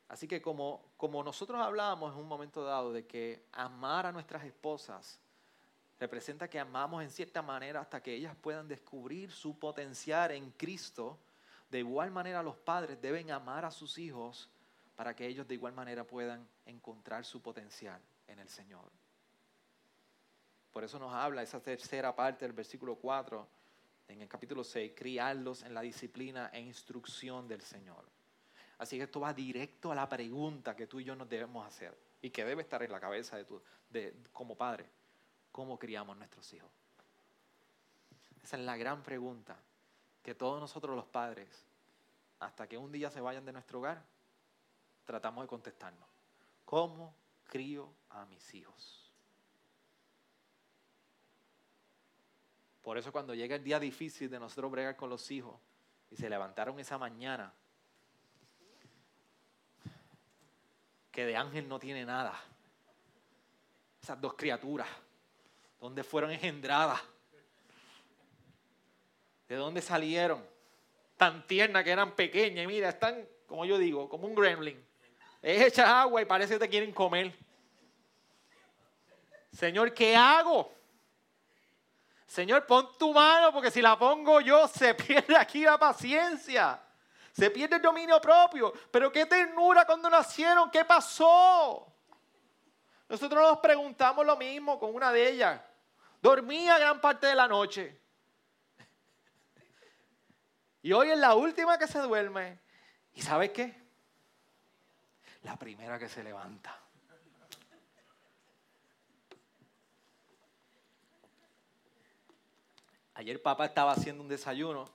[0.08, 4.44] Así que como, como nosotros hablábamos en un momento dado de que amar a nuestras
[4.44, 5.20] esposas
[6.00, 11.18] representa que amamos en cierta manera hasta que ellas puedan descubrir su potencial en Cristo.
[11.72, 14.53] De igual manera los padres deben amar a sus hijos
[14.95, 18.91] para que ellos de igual manera puedan encontrar su potencial en el Señor.
[20.71, 23.47] Por eso nos habla esa tercera parte del versículo 4
[24.08, 28.03] en el capítulo 6, criarlos en la disciplina e instrucción del Señor.
[28.77, 31.97] Así que esto va directo a la pregunta que tú y yo nos debemos hacer
[32.21, 34.89] y que debe estar en la cabeza de tu, de, como padre
[35.51, 36.69] cómo criamos nuestros hijos.
[38.43, 39.58] Esa es la gran pregunta
[40.21, 41.65] que todos nosotros los padres,
[42.39, 44.03] hasta que un día se vayan de nuestro hogar,
[45.06, 46.08] tratamos de contestarnos.
[46.66, 49.12] ¿Cómo crío a mis hijos?
[52.82, 55.60] Por eso cuando llega el día difícil de nosotros bregar con los hijos
[56.10, 57.54] y se levantaron esa mañana,
[61.12, 62.34] que de ángel no tiene nada,
[64.02, 64.88] esas dos criaturas
[65.84, 67.02] ¿Dónde fueron engendradas?
[69.50, 70.42] ¿De dónde salieron?
[71.18, 72.63] Tan tiernas que eran pequeñas.
[72.63, 74.82] Y mira, están, como yo digo, como un gremlin.
[75.43, 77.38] Es agua y parece que te quieren comer.
[79.51, 80.73] Señor, ¿qué hago?
[82.25, 86.82] Señor, pon tu mano porque si la pongo yo se pierde aquí la paciencia.
[87.34, 88.71] Se pierde el dominio propio.
[88.89, 90.71] Pero qué ternura cuando nacieron.
[90.71, 91.93] ¿Qué pasó?
[93.10, 95.60] Nosotros nos preguntamos lo mismo con una de ellas.
[96.21, 97.99] Dormía gran parte de la noche.
[100.82, 102.60] Y hoy es la última que se duerme.
[103.13, 103.83] ¿Y sabes qué?
[105.43, 106.79] La primera que se levanta.
[113.15, 114.89] Ayer papá estaba haciendo un desayuno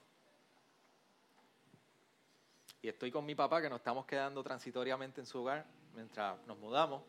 [2.82, 6.58] y estoy con mi papá que nos estamos quedando transitoriamente en su hogar mientras nos
[6.58, 7.02] mudamos.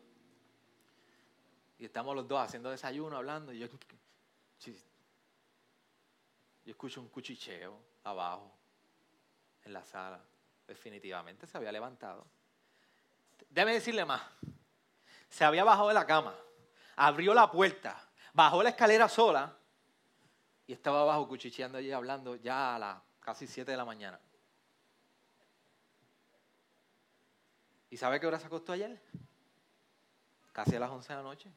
[1.78, 3.52] Y estamos los dos haciendo desayuno, hablando.
[3.52, 3.68] Y yo
[6.66, 8.52] escucho un cuchicheo abajo,
[9.64, 10.22] en la sala.
[10.66, 12.26] Definitivamente se había levantado.
[13.48, 14.22] Debe decirle más.
[15.28, 16.34] Se había bajado de la cama,
[16.96, 18.00] abrió la puerta,
[18.32, 19.56] bajó la escalera sola
[20.66, 24.20] y estaba abajo cuchicheando allí hablando ya a las casi 7 de la mañana.
[27.90, 29.00] ¿Y sabe qué hora se acostó ayer?
[30.52, 31.50] Casi a las 11 de la noche.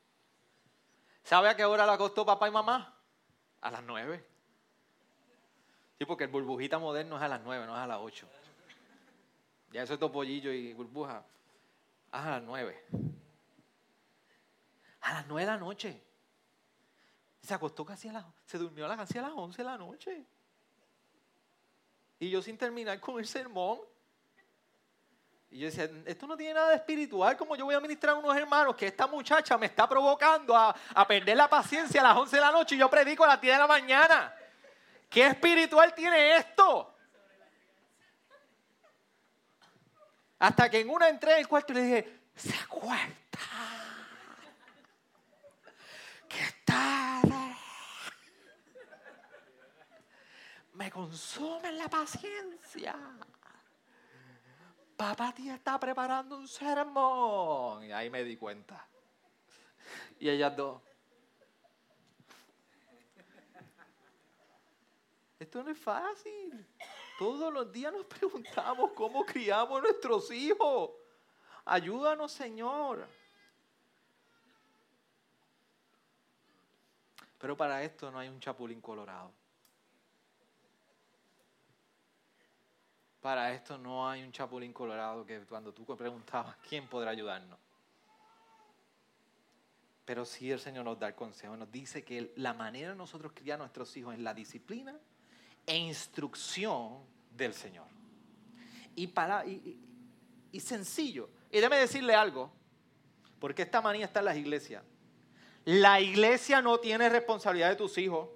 [1.24, 2.94] ¿Sabe a qué hora la acostó papá y mamá?
[3.62, 4.26] A las nueve.
[5.98, 8.28] Sí, porque el burbujita moderno es a las nueve, no es a las ocho.
[9.72, 11.24] Ya eso es topollillo y burbuja.
[12.14, 12.86] A las nueve.
[15.02, 16.02] A las nueve de la noche.
[17.42, 18.26] Se acostó casi a las...
[18.46, 20.26] Se durmió casi a las once de la noche.
[22.20, 23.80] Y yo sin terminar con el sermón.
[25.50, 28.20] Y yo decía, esto no tiene nada de espiritual, como yo voy a ministrar a
[28.20, 32.18] unos hermanos que esta muchacha me está provocando a, a perder la paciencia a las
[32.18, 34.34] 11 de la noche y yo predico a las 10 de la mañana.
[35.10, 36.93] ¿Qué espiritual tiene esto?
[40.44, 43.08] Hasta que en una entré en el cuarto y le dije, se acuerda
[46.28, 47.22] que está
[50.74, 52.94] me consume la paciencia.
[54.98, 57.86] Papá tía está preparando un sermón.
[57.86, 58.86] Y ahí me di cuenta.
[60.20, 60.82] Y ellas dos.
[65.40, 66.68] Esto no es fácil.
[67.24, 70.92] Todos los días nos preguntamos cómo criamos a nuestros hijos.
[71.64, 73.08] Ayúdanos, Señor.
[77.38, 79.32] Pero para esto no hay un chapulín colorado.
[83.22, 87.58] Para esto no hay un chapulín colorado que cuando tú preguntabas, ¿quién podrá ayudarnos?
[90.04, 93.32] Pero sí el Señor nos da el consejo, nos dice que la manera de nosotros
[93.34, 95.00] criar a nuestros hijos es la disciplina
[95.66, 97.88] e instrucción del Señor.
[98.96, 101.30] Y, para, y, sencillo.
[101.52, 102.52] Y déme decirle algo,
[103.40, 104.84] porque esta manía está en las iglesias.
[105.66, 108.30] La iglesia no tiene responsabilidad de tus hijos.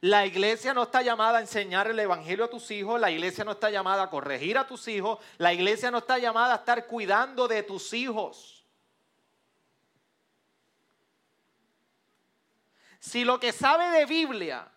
[0.00, 3.00] La iglesia no está llamada a enseñar el evangelio a tus hijos.
[3.00, 5.20] La iglesia no está llamada a corregir a tus hijos.
[5.38, 8.66] La iglesia no está llamada a estar cuidando de tus hijos.
[12.98, 14.68] Si lo que sabe de Biblia,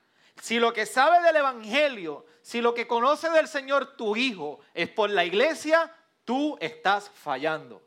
[0.42, 4.88] si lo que sabe del evangelio, si lo que conoce del Señor tu hijo es
[4.88, 5.92] por la iglesia,
[6.26, 7.82] tú estás fallando.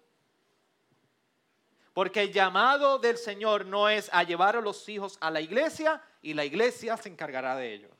[1.94, 6.02] Porque el llamado del Señor no es a llevar a los hijos a la iglesia
[6.22, 7.92] y la iglesia se encargará de ellos.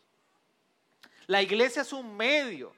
[1.29, 2.75] La iglesia es un medio.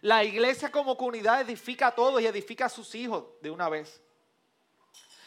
[0.00, 4.00] La iglesia como comunidad edifica a todos y edifica a sus hijos de una vez.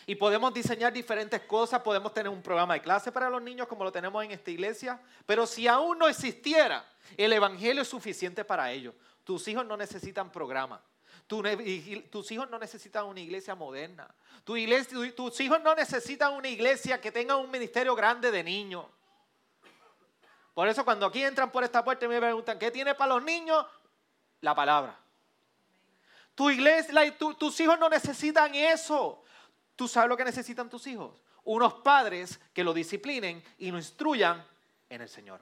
[0.10, 3.84] Y podemos diseñar diferentes cosas, podemos tener un programa de clase para los niños como
[3.84, 6.84] lo tenemos en esta iglesia, pero si aún no existiera,
[7.15, 8.95] el Evangelio es suficiente para ellos.
[9.24, 10.82] Tus hijos no necesitan programa
[11.28, 14.08] tus hijos no necesitan una iglesia moderna.
[14.43, 18.88] tus hijos no necesitan una iglesia que tenga un ministerio grande de niños.
[20.56, 23.24] Por eso cuando aquí entran por esta puerta y me preguntan, ¿qué tiene para los
[23.24, 23.63] niños?
[24.41, 24.98] La palabra.
[26.34, 29.24] Tu iglesia, tus hijos no necesitan eso.
[29.80, 31.24] ¿Tú sabes lo que necesitan tus hijos?
[31.46, 34.46] Unos padres que lo disciplinen y lo instruyan
[34.89, 35.39] en el Señor.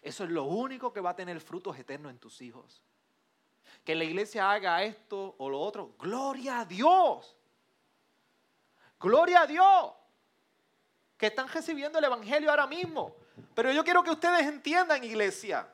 [0.00, 2.80] Eso es lo único que va a tener frutos eternos en tus hijos
[3.84, 5.96] que la iglesia haga esto o lo otro.
[5.98, 7.36] Gloria a Dios.
[9.00, 9.92] Gloria a Dios.
[11.16, 13.16] Que están recibiendo el Evangelio ahora mismo.
[13.52, 15.68] Pero yo quiero que ustedes entiendan, iglesia,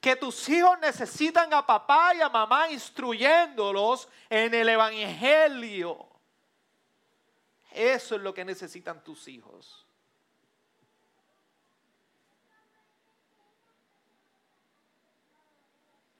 [0.00, 6.06] que tus hijos necesitan a papá y a mamá instruyéndolos en el Evangelio.
[7.72, 9.86] Eso es lo que necesitan tus hijos.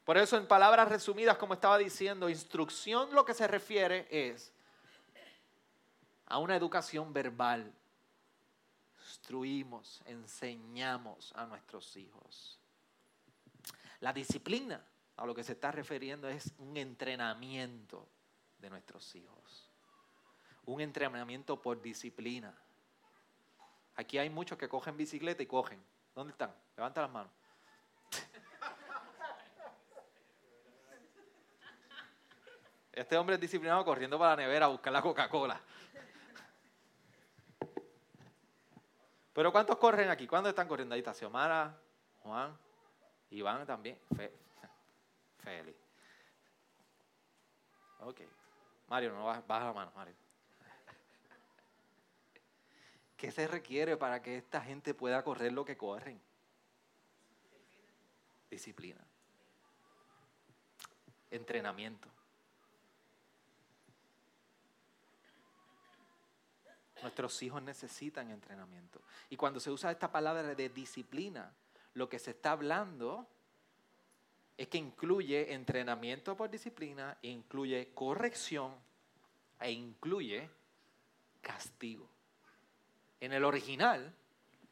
[0.05, 4.53] Por eso, en palabras resumidas, como estaba diciendo, instrucción lo que se refiere es
[6.27, 7.75] a una educación verbal.
[9.01, 12.61] Instruimos, enseñamos a nuestros hijos.
[14.07, 14.81] La disciplina
[15.17, 18.07] a lo que se está refiriendo es un entrenamiento
[18.57, 19.69] de nuestros hijos.
[20.65, 22.57] Un entrenamiento por disciplina.
[23.97, 25.85] Aquí hay muchos que cogen bicicleta y cogen.
[26.15, 26.55] ¿Dónde están?
[26.77, 27.33] Levanta las manos.
[32.93, 35.61] Este hombre es disciplinado corriendo para la nevera a buscar la Coca-Cola.
[39.33, 40.29] Pero ¿cuántos corren aquí?
[40.29, 40.95] ¿Cuántos están corriendo?
[40.95, 41.77] Ahí está Xiomara,
[42.21, 42.57] Juan,
[43.31, 44.33] Iván también, Fe,
[45.39, 45.75] Feli.
[48.01, 48.21] Ok.
[48.89, 50.15] Mario, no baja la mano, Mario.
[53.17, 56.21] ¿Qué se requiere para que esta gente pueda correr lo que corren?
[58.49, 59.05] Disciplina.
[61.31, 62.09] Entrenamiento.
[67.03, 69.01] Nuestros hijos necesitan entrenamiento.
[69.29, 71.53] Y cuando se usa esta palabra de disciplina,
[71.97, 73.27] lo que se está hablando
[74.57, 78.75] es que incluye entrenamiento por disciplina, incluye corrección
[79.59, 80.49] e incluye
[81.41, 82.07] castigo.
[83.19, 84.15] En el original,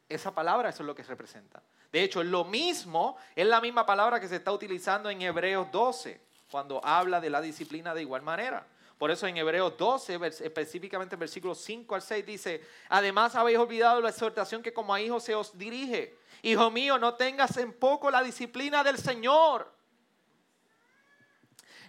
[0.07, 1.63] esa palabra es lo que representa.
[1.91, 5.71] De hecho, es lo mismo, es la misma palabra que se está utilizando en Hebreos
[5.71, 6.21] 12,
[6.51, 8.67] cuando habla de la disciplina de igual manera.
[8.97, 13.99] Por eso en Hebreos 12, específicamente en versículos 5 al 6, dice, además habéis olvidado
[13.99, 16.17] la exhortación que como a hijos se os dirige.
[16.41, 19.73] Hijo mío, no tengas en poco la disciplina del Señor.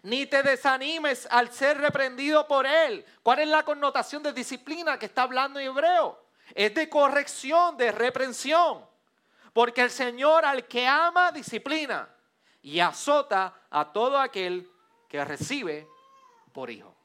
[0.02, 3.04] ni te desanimes al ser reprendido por él.
[3.24, 6.24] ¿Cuál es la connotación de disciplina que está hablando en hebreo?
[6.54, 8.86] Es de corrección, de reprensión.
[9.52, 12.08] Porque el Señor al que ama disciplina
[12.62, 14.70] y azota a todo aquel
[15.08, 15.88] que recibe
[16.56, 16.96] por hijo.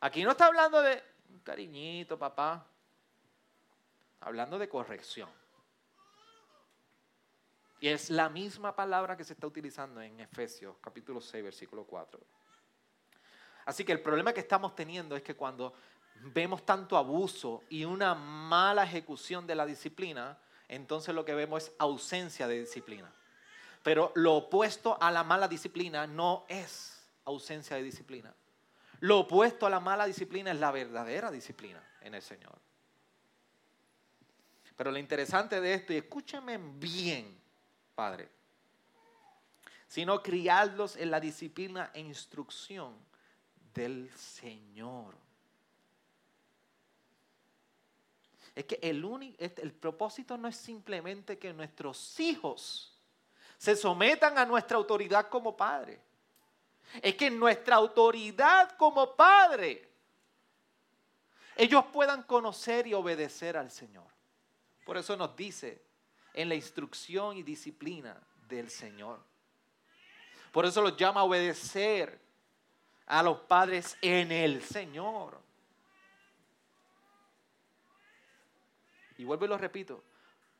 [0.00, 2.64] Aquí no está hablando de un cariñito, papá.
[4.20, 5.28] Hablando de corrección.
[7.80, 12.18] Y es la misma palabra que se está utilizando en Efesios capítulo 6, versículo 4.
[13.66, 15.74] Así que el problema que estamos teniendo es que cuando
[16.32, 21.72] vemos tanto abuso y una mala ejecución de la disciplina, entonces lo que vemos es
[21.78, 23.12] ausencia de disciplina.
[23.82, 26.97] Pero lo opuesto a la mala disciplina no es
[27.28, 28.34] ausencia de disciplina.
[29.00, 32.58] Lo opuesto a la mala disciplina es la verdadera disciplina en el Señor.
[34.76, 37.40] Pero lo interesante de esto, y escúchame bien,
[37.94, 38.28] Padre,
[39.88, 42.94] sino criarlos en la disciplina e instrucción
[43.74, 45.16] del Señor.
[48.54, 52.98] Es que el, único, este, el propósito no es simplemente que nuestros hijos
[53.56, 56.00] se sometan a nuestra autoridad como padre.
[57.02, 59.88] Es que nuestra autoridad como padre,
[61.56, 64.06] ellos puedan conocer y obedecer al Señor.
[64.84, 65.82] Por eso nos dice,
[66.34, 68.16] en la instrucción y disciplina
[68.48, 69.20] del Señor.
[70.52, 72.20] Por eso los llama a obedecer
[73.06, 75.40] a los padres en el Señor.
[79.16, 80.04] Y vuelvo y lo repito,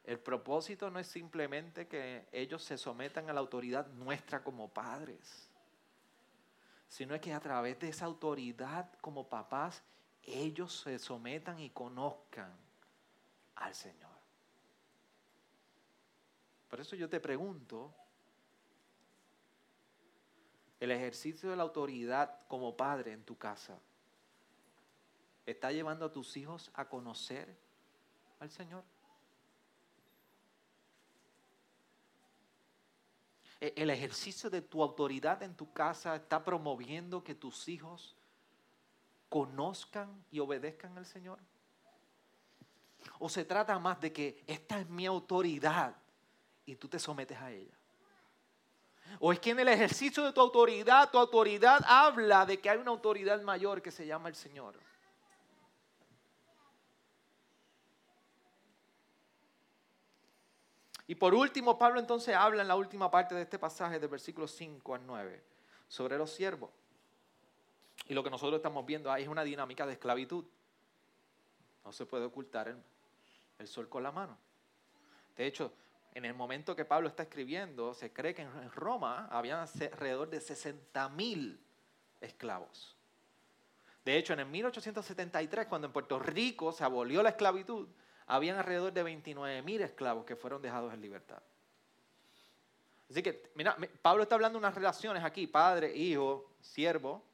[0.05, 5.48] el propósito no es simplemente que ellos se sometan a la autoridad nuestra como padres,
[6.89, 9.83] sino es que a través de esa autoridad como papás,
[10.23, 12.53] ellos se sometan y conozcan
[13.57, 14.11] al Señor.
[16.69, 17.95] Por eso yo te pregunto,
[20.81, 23.79] el ejercicio de la autoridad como padre en tu casa,
[25.47, 27.57] ¿está llevando a tus hijos a conocer
[28.39, 28.85] al Señor?
[33.61, 38.17] ¿El ejercicio de tu autoridad en tu casa está promoviendo que tus hijos
[39.29, 41.39] conozcan y obedezcan al Señor?
[43.19, 45.97] ¿O se trata más de que esta es mi autoridad
[46.69, 47.75] y tú te sometes a ella.
[49.21, 52.77] O es que en el ejercicio de tu autoridad, tu autoridad habla de que hay
[52.79, 54.79] una autoridad mayor que se llama el Señor.
[61.09, 64.47] Y por último, Pablo entonces habla en la última parte de este pasaje, del versículo
[64.47, 65.43] 5 al 9,
[65.89, 66.71] sobre los siervos.
[68.09, 70.45] Y lo que nosotros estamos viendo ahí es una dinámica de esclavitud.
[71.83, 72.77] No se puede ocultar
[73.59, 74.37] el, sol con la mano.
[75.35, 75.73] De hecho,
[76.13, 80.43] en el momento que Pablo está escribiendo, se cree que en Roma había alrededor de
[80.43, 81.59] 60 mil
[82.21, 82.97] esclavos.
[84.05, 87.89] De hecho, en el 1873, cuando en Puerto Rico se abolió la esclavitud,
[88.29, 91.43] habían alrededor de 29 mil esclavos que fueron dejados en libertad.
[93.11, 97.25] Así que, mira, Pablo está hablando de unas relaciones aquí, padre, hijo, siervo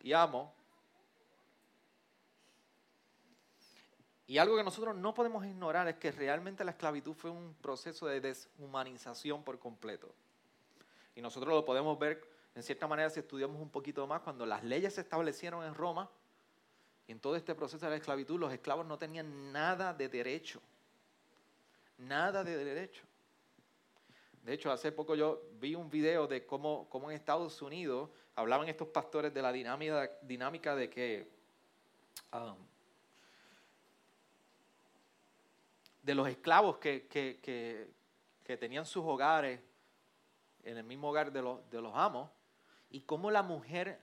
[0.00, 0.56] y amo,
[4.28, 8.06] Y algo que nosotros no podemos ignorar es que realmente la esclavitud fue un proceso
[8.06, 10.12] de deshumanización por completo.
[11.14, 14.64] Y nosotros lo podemos ver en cierta manera si estudiamos un poquito más cuando las
[14.64, 16.10] leyes se establecieron en Roma.
[17.06, 20.60] Y en todo este proceso de la esclavitud los esclavos no tenían nada de derecho.
[21.98, 23.04] Nada de derecho.
[24.42, 28.68] De hecho, hace poco yo vi un video de cómo, cómo en Estados Unidos hablaban
[28.68, 31.28] estos pastores de la dinámica, dinámica de que
[32.32, 32.56] um,
[36.02, 37.88] de los esclavos que,
[38.60, 39.60] tenían sus hogares
[40.62, 42.30] en el mismo hogar de los, de los amos,
[42.90, 43.98] y cómo la mujer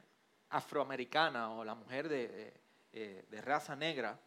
[0.49, 2.53] afroamericana o la mujer de,
[2.93, 4.19] eh, de raza negra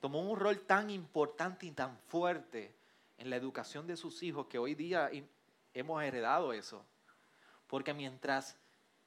[0.00, 2.74] tomó un rol tan importante y tan fuerte
[3.16, 5.08] en la educación de sus hijos que hoy día
[5.72, 6.84] hemos heredado eso.
[7.68, 8.56] Porque mientras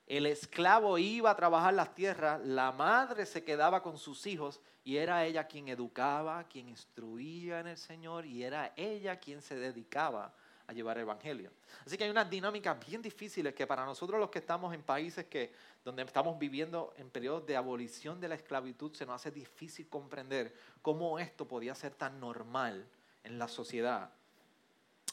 [0.08, 4.96] el esclavo iba a trabajar las tierras, la madre se quedaba con sus hijos y
[4.96, 10.34] era ella quien educaba, quien instruía en el Señor y era ella quien se dedicaba
[10.68, 11.51] a llevar el Evangelio.
[11.86, 15.26] Así que hay unas dinámicas bien difíciles que para nosotros los que estamos en países
[15.26, 15.53] que,
[15.84, 20.55] donde estamos viviendo en periodos de abolición de la esclavitud se nos hace difícil comprender
[20.82, 22.88] cómo esto podía ser tan normal
[23.24, 24.11] en la sociedad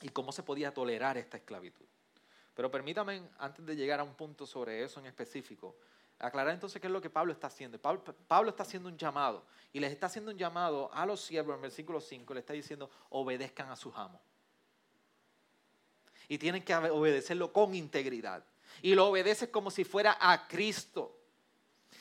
[0.01, 1.87] y cómo se podía tolerar esta esclavitud.
[2.55, 5.77] Pero permítame, antes de llegar a un punto sobre eso en específico,
[6.19, 7.79] aclarar entonces qué es lo que Pablo está haciendo.
[7.81, 11.63] Pablo, está haciendo un llamado y les está haciendo un llamado a los siervos en
[11.63, 14.21] versículo 5, le está diciendo, obedezcan a sus amos.
[16.29, 18.45] Y tienen que obedecerlo con integridad.
[18.81, 21.19] Y lo obedeces como si fuera a Cristo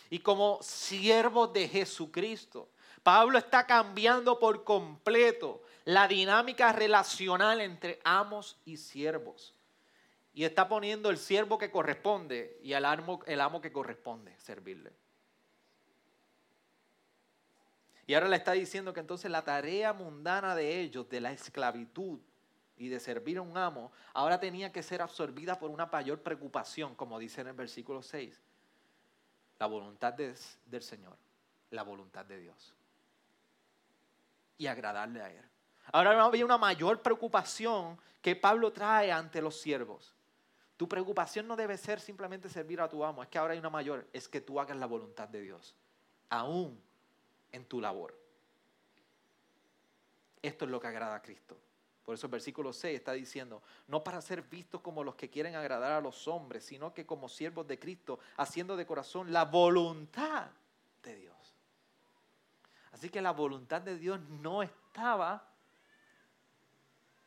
[0.09, 2.69] y como siervo de Jesucristo.
[3.03, 9.55] Pablo está cambiando por completo la dinámica relacional entre amos y siervos.
[10.33, 14.93] Y está poniendo el siervo que corresponde y el amo, el amo que corresponde servirle.
[18.07, 22.19] Y ahora le está diciendo que entonces la tarea mundana de ellos, de la esclavitud
[22.77, 26.95] y de servir a un amo, ahora tenía que ser absorbida por una mayor preocupación,
[26.95, 28.41] como dice en el versículo 6.
[29.59, 31.17] La voluntad del Señor,
[31.69, 32.73] la voluntad de Dios.
[34.57, 35.45] Y agradarle a Él.
[35.91, 40.15] Ahora había una mayor preocupación que Pablo trae ante los siervos.
[40.77, 43.69] Tu preocupación no debe ser simplemente servir a tu amo, es que ahora hay una
[43.69, 45.75] mayor, es que tú hagas la voluntad de Dios,
[46.29, 46.81] aún
[47.51, 48.17] en tu labor.
[50.41, 51.55] Esto es lo que agrada a Cristo.
[52.05, 55.55] Por eso el versículo 6 está diciendo, no para ser vistos como los que quieren
[55.55, 60.49] agradar a los hombres, sino que como siervos de Cristo, haciendo de corazón la voluntad
[61.03, 61.35] de Dios.
[62.91, 65.47] Así que la voluntad de Dios no estaba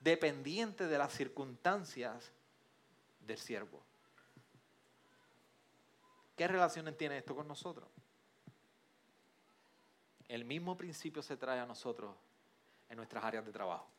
[0.00, 2.30] dependiente de las circunstancias
[3.20, 3.82] del siervo.
[6.36, 7.88] ¿Qué relaciones tiene esto con nosotros?
[10.28, 12.14] El mismo principio se trae a nosotros
[12.88, 13.93] en nuestras áreas de trabajo.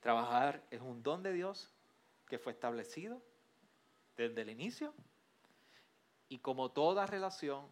[0.00, 1.72] Trabajar es un don de Dios
[2.26, 3.20] que fue establecido
[4.16, 4.94] desde el inicio
[6.28, 7.66] y como toda relación,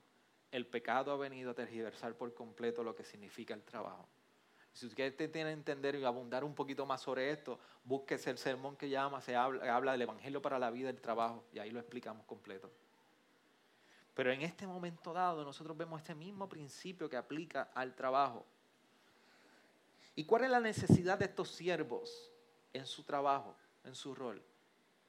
[0.51, 4.09] el pecado ha venido a tergiversar por completo lo que significa el trabajo.
[4.73, 8.77] Si usted tiene que entender y abundar un poquito más sobre esto, búsquese el sermón
[8.77, 11.81] que llama, se habla, habla del Evangelio para la vida el trabajo, y ahí lo
[11.81, 12.71] explicamos completo.
[14.15, 18.47] Pero en este momento dado nosotros vemos este mismo principio que aplica al trabajo.
[20.17, 22.33] ¿Y cuál es la necesidad de estos siervos
[22.73, 23.55] en su trabajo,
[23.85, 24.43] en su rol?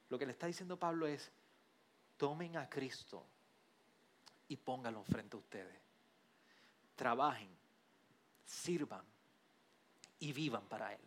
[0.10, 1.32] Lo que le está diciendo Pablo es,
[2.18, 3.26] tomen a Cristo
[4.48, 5.80] y pónganlo frente a ustedes.
[6.96, 7.50] Trabajen,
[8.46, 9.06] sirvan,
[10.20, 11.02] y vivan para Él.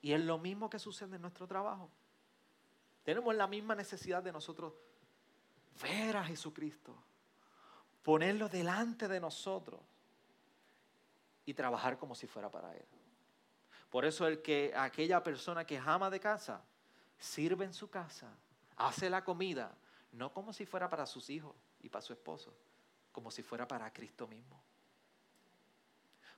[0.00, 1.90] Y es lo mismo que sucede en nuestro trabajo.
[3.02, 4.74] Tenemos la misma necesidad de nosotros
[5.82, 6.94] ver a Jesucristo,
[8.02, 9.80] ponerlo delante de nosotros
[11.48, 12.84] y trabajar como si fuera para Él.
[13.88, 16.62] Por eso el que aquella persona que ama de casa,
[17.18, 18.30] sirve en su casa,
[18.76, 19.74] hace la comida,
[20.12, 22.54] no como si fuera para sus hijos y para su esposo,
[23.12, 24.62] como si fuera para Cristo mismo.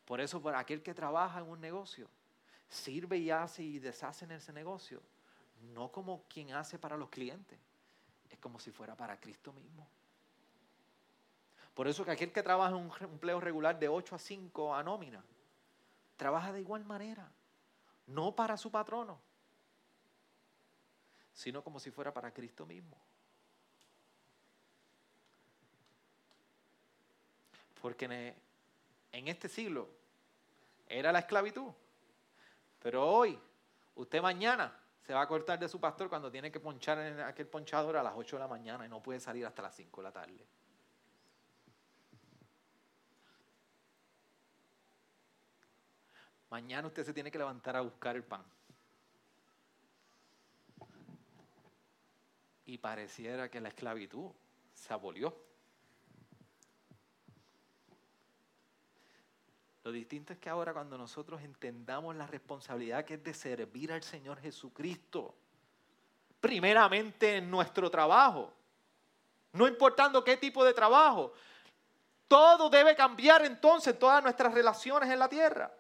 [0.04, 2.08] Por eso, para aquel que trabaja en un negocio,
[2.68, 5.02] sirve y hace y deshace en ese negocio,
[5.74, 7.58] no como quien hace para los clientes,
[8.28, 9.88] es como si fuera para Cristo mismo.
[11.80, 14.82] Por eso que aquel que trabaja en un empleo regular de 8 a 5 a
[14.82, 15.24] nómina,
[16.14, 17.32] trabaja de igual manera,
[18.08, 19.18] no para su patrono,
[21.32, 22.98] sino como si fuera para Cristo mismo.
[27.80, 28.34] Porque
[29.12, 29.88] en este siglo
[30.86, 31.72] era la esclavitud.
[32.78, 33.40] Pero hoy,
[33.94, 37.46] usted mañana se va a cortar de su pastor cuando tiene que ponchar en aquel
[37.46, 40.04] ponchador a las 8 de la mañana y no puede salir hasta las 5 de
[40.04, 40.46] la tarde.
[46.50, 48.44] Mañana usted se tiene que levantar a buscar el pan.
[52.66, 54.30] Y pareciera que la esclavitud
[54.74, 55.34] se abolió.
[59.84, 64.02] Lo distinto es que ahora cuando nosotros entendamos la responsabilidad que es de servir al
[64.02, 65.34] Señor Jesucristo,
[66.40, 68.52] primeramente en nuestro trabajo,
[69.52, 71.32] no importando qué tipo de trabajo,
[72.28, 75.72] todo debe cambiar entonces en todas nuestras relaciones en la tierra.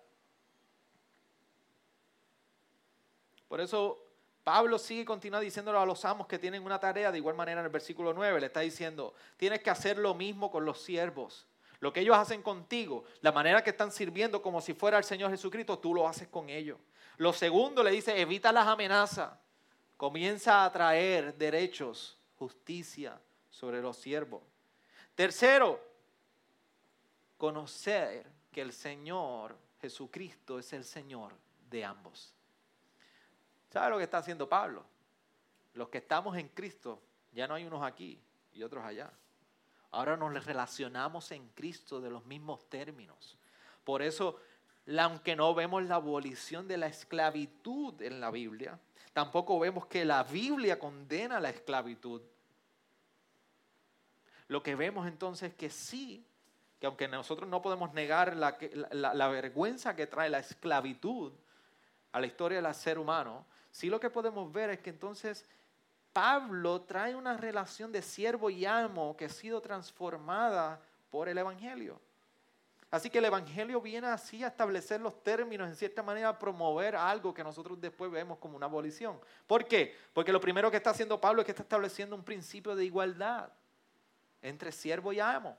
[3.50, 4.02] Por eso
[4.42, 7.66] Pablo sigue continúa diciéndolo a los amos que tienen una tarea, de igual manera en
[7.66, 11.46] el versículo 9 le está diciendo, tienes que hacer lo mismo con los siervos
[11.80, 15.30] lo que ellos hacen contigo, la manera que están sirviendo como si fuera el Señor
[15.30, 16.78] Jesucristo, tú lo haces con ellos.
[17.16, 19.32] Lo segundo le dice, evita las amenazas.
[19.96, 23.18] Comienza a traer derechos, justicia
[23.50, 24.42] sobre los siervos.
[25.14, 25.80] Tercero,
[27.38, 31.32] conocer que el Señor Jesucristo es el Señor
[31.70, 32.34] de ambos.
[33.70, 34.84] ¿Sabe lo que está haciendo Pablo?
[35.74, 37.00] Los que estamos en Cristo,
[37.32, 38.20] ya no hay unos aquí
[38.52, 39.10] y otros allá.
[39.92, 43.36] Ahora nos relacionamos en Cristo de los mismos términos.
[43.84, 44.36] Por eso,
[44.98, 48.78] aunque no vemos la abolición de la esclavitud en la Biblia,
[49.12, 52.22] tampoco vemos que la Biblia condena la esclavitud.
[54.48, 56.26] Lo que vemos entonces es que sí,
[56.80, 61.32] que aunque nosotros no podemos negar la, vergüenza que trae la esclavitud,
[62.12, 65.44] a la historia del ser humano, sí lo que podemos ver es que entonces
[66.12, 72.00] Pablo trae una relación de siervo y amo que ha sido transformada por el Evangelio.
[72.90, 76.96] Así que el Evangelio viene así a establecer los términos, en cierta manera a promover
[76.96, 79.20] algo que nosotros después vemos como una abolición.
[79.46, 79.94] ¿Por qué?
[80.12, 83.50] Porque lo primero que está haciendo Pablo es que está estableciendo un principio de igualdad
[84.42, 85.56] entre siervo y amo.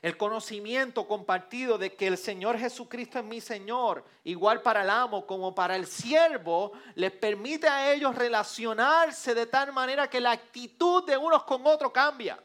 [0.00, 5.26] El conocimiento compartido de que el Señor Jesucristo es mi Señor, igual para el amo
[5.26, 11.04] como para el siervo, les permite a ellos relacionarse de tal manera que la actitud
[11.04, 12.38] de unos con otros cambia,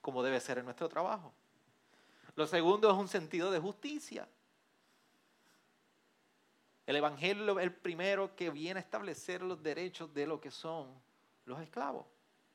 [0.00, 1.32] como debe ser en nuestro trabajo.
[2.34, 4.28] Lo segundo es un sentido de justicia.
[6.84, 10.88] El Evangelio es el primero que viene a establecer los derechos de lo que son
[11.44, 12.06] los esclavos,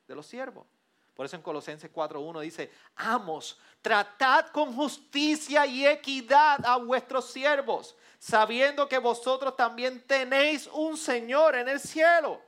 [0.06, 0.66] de los siervos.
[1.14, 7.96] Por eso en Colosenses 4.1 dice, amos, tratad con justicia y equidad a vuestros siervos,
[8.18, 12.42] sabiendo que vosotros también tenéis un Señor en el cielo.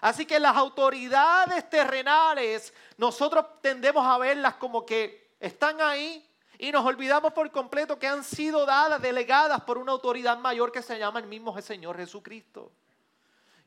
[0.00, 6.26] Así que las autoridades terrenales, nosotros tendemos a verlas como que están ahí
[6.58, 10.82] y nos olvidamos por completo que han sido dadas, delegadas por una autoridad mayor que
[10.82, 12.72] se llama el mismo Señor Jesucristo.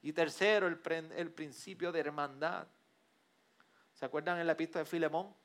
[0.01, 0.79] Y tercero, el,
[1.15, 2.65] el principio de hermandad.
[3.99, 5.35] ¿Se acuerdan en la epístola de Filemón?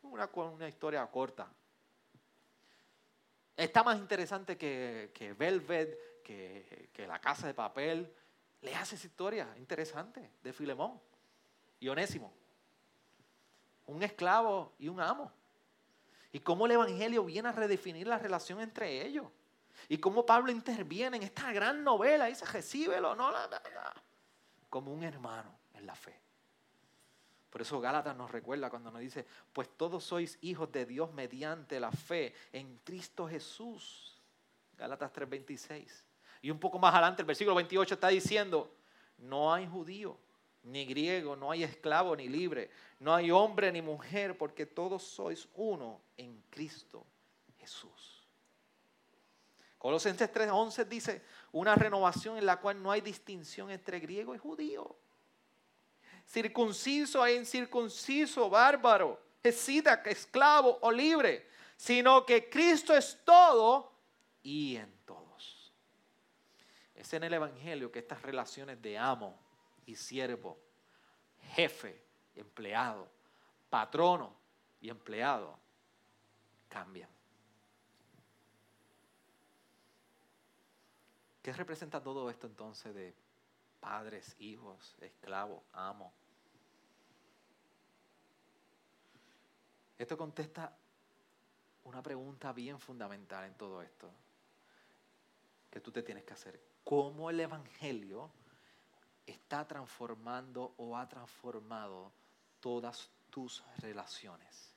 [0.00, 1.46] Una, una historia corta.
[3.54, 8.10] Está más interesante que, que Velvet, que, que, la casa de papel.
[8.62, 10.98] Le hace esa historia interesante de Filemón
[11.80, 12.32] y Onésimo.
[13.88, 15.30] Un esclavo y un amo.
[16.32, 19.26] Y cómo el Evangelio viene a redefinir la relación entre ellos.
[19.90, 22.30] Y cómo Pablo interviene en esta gran novela.
[22.30, 23.50] Y dice, recíbelo, no, la,
[24.70, 26.22] como un hermano en la fe.
[27.52, 31.78] Por eso Gálatas nos recuerda cuando nos dice, pues todos sois hijos de Dios mediante
[31.78, 34.18] la fe en Cristo Jesús.
[34.78, 36.02] Gálatas 3:26.
[36.40, 38.74] Y un poco más adelante el versículo 28 está diciendo,
[39.18, 40.16] no hay judío,
[40.62, 45.46] ni griego, no hay esclavo ni libre, no hay hombre ni mujer, porque todos sois
[45.54, 47.04] uno en Cristo
[47.58, 48.26] Jesús.
[49.76, 51.22] Colosenses 3:11 dice,
[51.52, 54.96] una renovación en la cual no hay distinción entre griego y judío
[56.26, 63.92] circunciso e incircunciso, bárbaro, esclavo o libre, sino que Cristo es todo
[64.42, 65.72] y en todos.
[66.94, 69.38] Es en el Evangelio que estas relaciones de amo
[69.86, 70.58] y siervo,
[71.54, 72.02] jefe,
[72.36, 73.08] empleado,
[73.68, 74.34] patrono
[74.80, 75.58] y empleado
[76.68, 77.08] cambian.
[81.42, 83.14] ¿Qué representa todo esto entonces de
[83.82, 86.12] padres, hijos, esclavos, amo?
[89.98, 90.72] Esto contesta
[91.82, 94.08] una pregunta bien fundamental en todo esto
[95.68, 96.60] que tú te tienes que hacer.
[96.84, 98.30] ¿Cómo el Evangelio
[99.26, 102.12] está transformando o ha transformado
[102.60, 104.71] todas tus relaciones?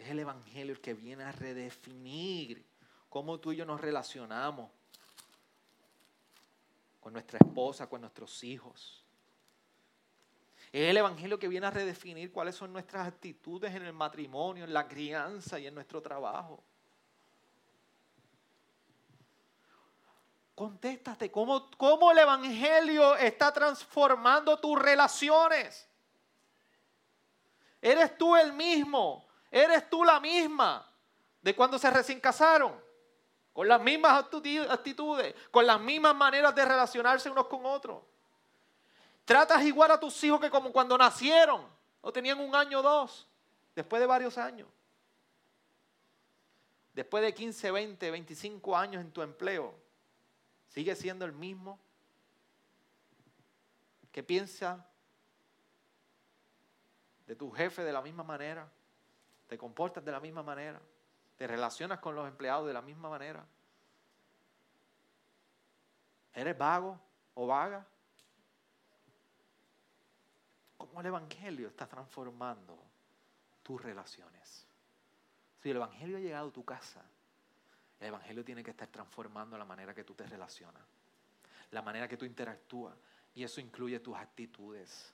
[0.00, 2.64] Es el Evangelio el que viene a redefinir
[3.10, 4.70] cómo tú y yo nos relacionamos
[7.00, 9.04] con nuestra esposa, con nuestros hijos.
[10.72, 14.72] Es el Evangelio que viene a redefinir cuáles son nuestras actitudes en el matrimonio, en
[14.72, 16.64] la crianza y en nuestro trabajo.
[20.54, 25.86] Contéstate, ¿cómo, ¿cómo, el Evangelio está transformando tus relaciones?
[27.82, 29.29] ¿Eres tú el mismo?
[29.50, 30.86] ¿Eres tú la misma
[31.42, 32.90] de cuando se recién casaron?
[33.52, 34.24] con las mismas
[34.70, 38.02] actitudes, con las mismas maneras de relacionarse unos con otros.
[39.24, 41.66] Tratas igual a tus hijos que como cuando nacieron
[42.00, 43.28] o tenían un año o dos,
[43.74, 44.68] después de varios años.
[46.94, 49.74] Después de 15, 20, 25 años en tu empleo,
[50.68, 51.78] ¿sigue siendo el mismo?
[54.10, 54.86] ¿Qué piensa
[57.26, 58.68] de tu jefe de la misma manera?
[59.50, 60.80] ¿Te comportas de la misma manera?
[61.36, 63.44] ¿Te relacionas con los empleados de la misma manera?
[66.32, 66.96] ¿Eres vago
[67.34, 67.84] o vaga?
[70.76, 72.78] ¿Cómo el Evangelio está transformando
[73.64, 74.68] tus relaciones?
[75.60, 77.02] Si el Evangelio ha llegado a tu casa,
[77.98, 80.84] el Evangelio tiene que estar transformando la manera que tú te relacionas,
[81.72, 82.94] la manera que tú interactúas,
[83.34, 85.12] y eso incluye tus actitudes.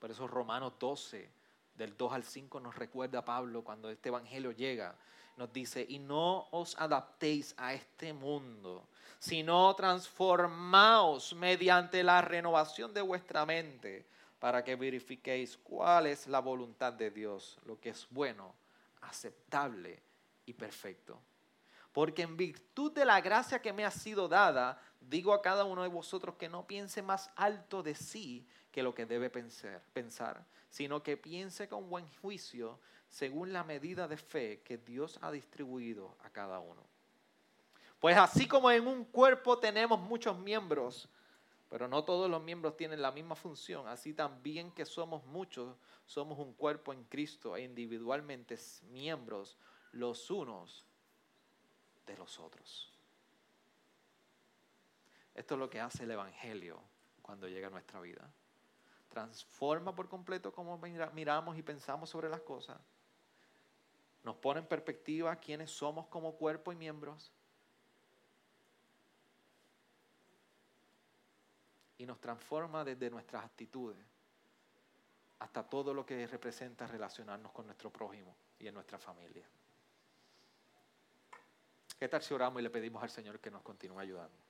[0.00, 1.35] Por eso Romanos 12
[1.76, 4.96] del 2 al 5 nos recuerda Pablo cuando este Evangelio llega.
[5.36, 13.02] Nos dice, y no os adaptéis a este mundo, sino transformaos mediante la renovación de
[13.02, 14.06] vuestra mente,
[14.38, 18.54] para que verifiquéis cuál es la voluntad de Dios, lo que es bueno,
[19.02, 20.02] aceptable
[20.46, 21.20] y perfecto.
[21.92, 25.82] Porque en virtud de la gracia que me ha sido dada, digo a cada uno
[25.82, 28.46] de vosotros que no piense más alto de sí
[28.76, 34.18] que lo que debe pensar, sino que piense con buen juicio según la medida de
[34.18, 36.82] fe que Dios ha distribuido a cada uno.
[37.98, 41.08] Pues así como en un cuerpo tenemos muchos miembros,
[41.70, 45.74] pero no todos los miembros tienen la misma función, así también que somos muchos,
[46.04, 48.58] somos un cuerpo en Cristo e individualmente
[48.90, 49.56] miembros
[49.92, 50.84] los unos
[52.04, 52.92] de los otros.
[55.34, 56.78] Esto es lo que hace el Evangelio
[57.22, 58.30] cuando llega a nuestra vida.
[59.16, 62.78] Transforma por completo cómo miramos y pensamos sobre las cosas.
[64.22, 67.32] Nos pone en perspectiva quiénes somos como cuerpo y miembros.
[71.96, 74.04] Y nos transforma desde nuestras actitudes
[75.38, 79.48] hasta todo lo que representa relacionarnos con nuestro prójimo y en nuestra familia.
[81.98, 84.45] ¿Qué tal si oramos y le pedimos al Señor que nos continúe ayudando?